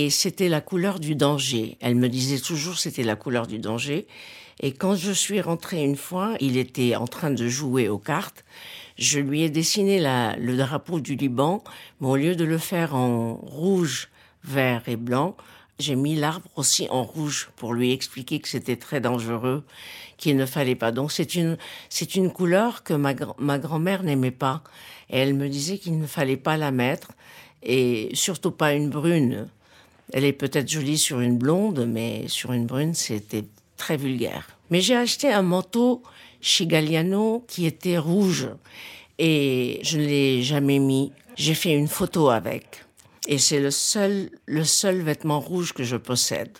Et 0.01 0.09
c'était 0.09 0.47
la 0.47 0.61
couleur 0.61 0.97
du 0.97 1.13
danger. 1.13 1.77
Elle 1.81 1.95
me 1.95 2.07
disait 2.07 2.39
toujours 2.39 2.77
c'était 2.77 3.03
la 3.03 3.17
couleur 3.17 3.47
du 3.47 3.59
danger. 3.59 4.07
Et 4.61 4.71
quand 4.71 4.95
je 4.95 5.11
suis 5.11 5.41
rentrée 5.41 5.83
une 5.83 5.97
fois, 5.97 6.35
il 6.39 6.55
était 6.55 6.95
en 6.95 7.05
train 7.05 7.31
de 7.31 7.49
jouer 7.49 7.89
aux 7.89 7.97
cartes. 7.97 8.45
Je 8.97 9.19
lui 9.19 9.41
ai 9.41 9.49
dessiné 9.49 9.99
le 9.99 10.55
drapeau 10.55 11.01
du 11.01 11.15
Liban, 11.15 11.65
mais 11.99 12.07
au 12.07 12.15
lieu 12.15 12.37
de 12.37 12.45
le 12.45 12.57
faire 12.57 12.95
en 12.95 13.33
rouge, 13.33 14.07
vert 14.45 14.83
et 14.87 14.95
blanc, 14.95 15.35
j'ai 15.79 15.97
mis 15.97 16.15
l'arbre 16.15 16.47
aussi 16.55 16.87
en 16.89 17.03
rouge 17.03 17.49
pour 17.57 17.73
lui 17.73 17.91
expliquer 17.91 18.39
que 18.39 18.47
c'était 18.47 18.77
très 18.77 19.01
dangereux, 19.01 19.65
qu'il 20.15 20.37
ne 20.37 20.45
fallait 20.45 20.75
pas. 20.75 20.93
Donc 20.93 21.11
c'est 21.11 21.35
une, 21.35 21.57
c'est 21.89 22.15
une 22.15 22.31
couleur 22.31 22.83
que 22.83 22.93
ma, 22.93 23.13
ma 23.37 23.59
grand-mère 23.59 24.03
n'aimait 24.03 24.31
pas. 24.31 24.63
Et 25.09 25.17
elle 25.17 25.33
me 25.33 25.49
disait 25.49 25.77
qu'il 25.77 25.99
ne 25.99 26.07
fallait 26.07 26.37
pas 26.37 26.55
la 26.55 26.71
mettre, 26.71 27.09
et 27.63 28.11
surtout 28.13 28.51
pas 28.51 28.71
une 28.71 28.89
brune. 28.89 29.49
Elle 30.11 30.25
est 30.25 30.33
peut-être 30.33 30.69
jolie 30.69 30.97
sur 30.97 31.19
une 31.19 31.37
blonde, 31.37 31.85
mais 31.87 32.25
sur 32.27 32.51
une 32.51 32.65
brune, 32.65 32.93
c'était 32.93 33.45
très 33.77 33.95
vulgaire. 33.97 34.47
Mais 34.69 34.81
j'ai 34.81 34.95
acheté 34.95 35.31
un 35.31 35.43
manteau 35.43 36.03
chez 36.41 36.65
Galliano 36.65 37.43
qui 37.47 37.65
était 37.65 37.97
rouge 37.97 38.49
et 39.19 39.79
je 39.83 39.97
ne 39.97 40.05
l'ai 40.05 40.41
jamais 40.41 40.79
mis. 40.79 41.11
J'ai 41.35 41.53
fait 41.53 41.73
une 41.73 41.87
photo 41.87 42.29
avec. 42.29 42.83
Et 43.27 43.37
c'est 43.37 43.59
le 43.59 43.69
seul, 43.69 44.29
le 44.45 44.63
seul 44.63 45.01
vêtement 45.01 45.39
rouge 45.39 45.73
que 45.73 45.83
je 45.83 45.97
possède. 45.97 46.57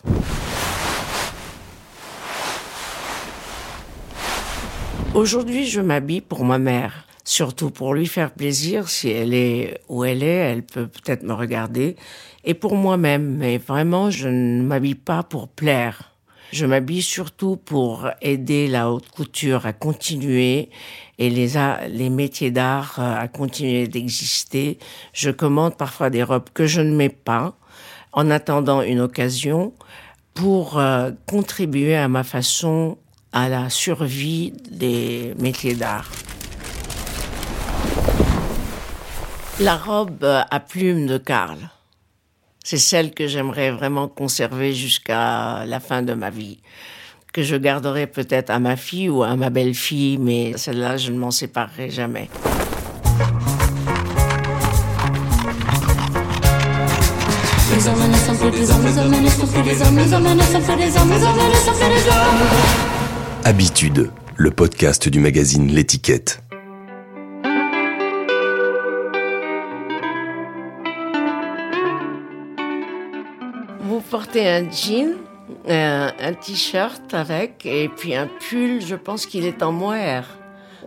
Aujourd'hui, 5.16 5.66
je 5.66 5.82
m'habille 5.82 6.22
pour 6.22 6.46
ma 6.46 6.60
mère, 6.60 7.08
surtout 7.30 7.70
pour 7.70 7.94
lui 7.94 8.08
faire 8.08 8.32
plaisir. 8.32 8.90
Si 8.90 9.10
elle 9.10 9.34
est 9.34 9.82
où 9.88 10.04
elle 10.04 10.24
est, 10.24 10.52
elle 10.52 10.64
peut 10.64 10.88
peut-être 10.88 11.24
me 11.24 11.34
regarder. 11.34 11.96
Et 12.44 12.56
pour 12.56 12.76
moi-même, 12.76 13.38
mais 13.38 13.58
vraiment, 13.58 14.10
je 14.10 14.28
ne 14.28 14.64
m'habille 14.64 14.96
pas 14.96 15.24
pour 15.24 15.48
plaire. 15.48 16.16
Je 16.52 16.66
m'habille 16.66 17.04
surtout 17.04 17.58
pour 17.58 18.10
aider 18.24 18.68
la 18.68 18.90
haute 18.90 19.10
couture 19.10 19.68
à 19.68 19.74
continuer 19.74 20.70
et 21.20 21.30
les, 21.30 21.50
les 21.90 22.10
métiers 22.10 22.50
d'art 22.50 22.96
euh, 22.98 23.22
à 23.22 23.28
continuer 23.28 23.88
d'exister. 23.88 24.80
Je 25.14 25.30
commande 25.30 25.78
parfois 25.78 26.10
des 26.10 26.24
robes 26.24 26.50
que 26.56 26.66
je 26.66 26.82
ne 26.82 26.96
mets 26.96 27.10
pas 27.10 27.56
en 28.14 28.32
attendant 28.32 28.82
une 28.82 29.02
occasion 29.02 29.74
pour 30.34 30.80
euh, 30.80 31.12
contribuer 31.28 31.96
à 31.96 32.08
ma 32.08 32.24
façon 32.24 32.98
à 33.32 33.48
la 33.48 33.70
survie 33.70 34.54
des 34.72 35.36
métiers 35.38 35.76
d'art. 35.76 36.10
La 39.62 39.76
robe 39.76 40.24
à 40.24 40.60
plumes 40.62 41.06
de 41.06 41.18
Karl. 41.18 41.58
C'est 42.64 42.78
celle 42.78 43.14
que 43.14 43.28
j'aimerais 43.28 43.72
vraiment 43.72 44.08
conserver 44.08 44.74
jusqu'à 44.74 45.66
la 45.66 45.80
fin 45.82 46.02
de 46.02 46.14
ma 46.14 46.30
vie. 46.30 46.60
Que 47.34 47.44
je 47.44 47.58
garderai 47.58 48.08
peut-être 48.08 48.52
à 48.52 48.60
ma 48.60 48.78
fille 48.78 49.10
ou 49.10 49.22
à 49.22 49.36
ma 49.36 49.50
belle-fille, 49.50 50.18
mais 50.18 50.54
celle-là, 50.56 50.96
je 50.96 51.12
ne 51.12 51.18
m'en 51.18 51.32
séparerai 51.32 51.90
jamais. 51.90 52.30
Habitude, 63.44 64.10
le 64.38 64.52
podcast 64.52 65.10
du 65.10 65.20
magazine 65.20 65.68
L'étiquette. 65.68 66.44
Un 74.36 74.70
jean, 74.70 75.16
un, 75.68 76.34
t-shirt 76.34 77.14
avec, 77.16 77.66
et 77.66 77.90
puis 77.90 78.14
un 78.14 78.28
pull, 78.28 78.80
je 78.80 78.96
pense 78.96 79.26
qu'il 79.26 79.46
est 79.46 79.64
en 79.64 79.72
mohair. 79.72 80.28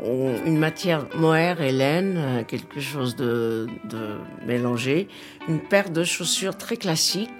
Une 0.05 0.59
matière 0.59 1.07
mohair 1.17 1.61
et 1.61 1.73
laine, 1.73 2.45
quelque 2.47 2.81
chose 2.81 3.17
de, 3.17 3.67
de 3.85 4.17
mélangé. 4.47 5.09
Une 5.49 5.61
paire 5.61 5.91
de 5.91 6.05
chaussures 6.05 6.57
très 6.57 6.77
classique, 6.77 7.31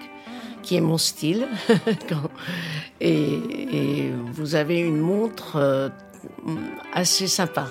qui 0.61 0.75
est 0.75 0.81
mon 0.81 0.97
style. 0.97 1.47
et, 3.01 3.23
et 3.71 4.11
vous 4.33 4.55
avez 4.55 4.79
une 4.79 4.99
montre 4.99 5.55
euh, 5.55 5.89
assez 6.93 7.27
sympa. 7.27 7.67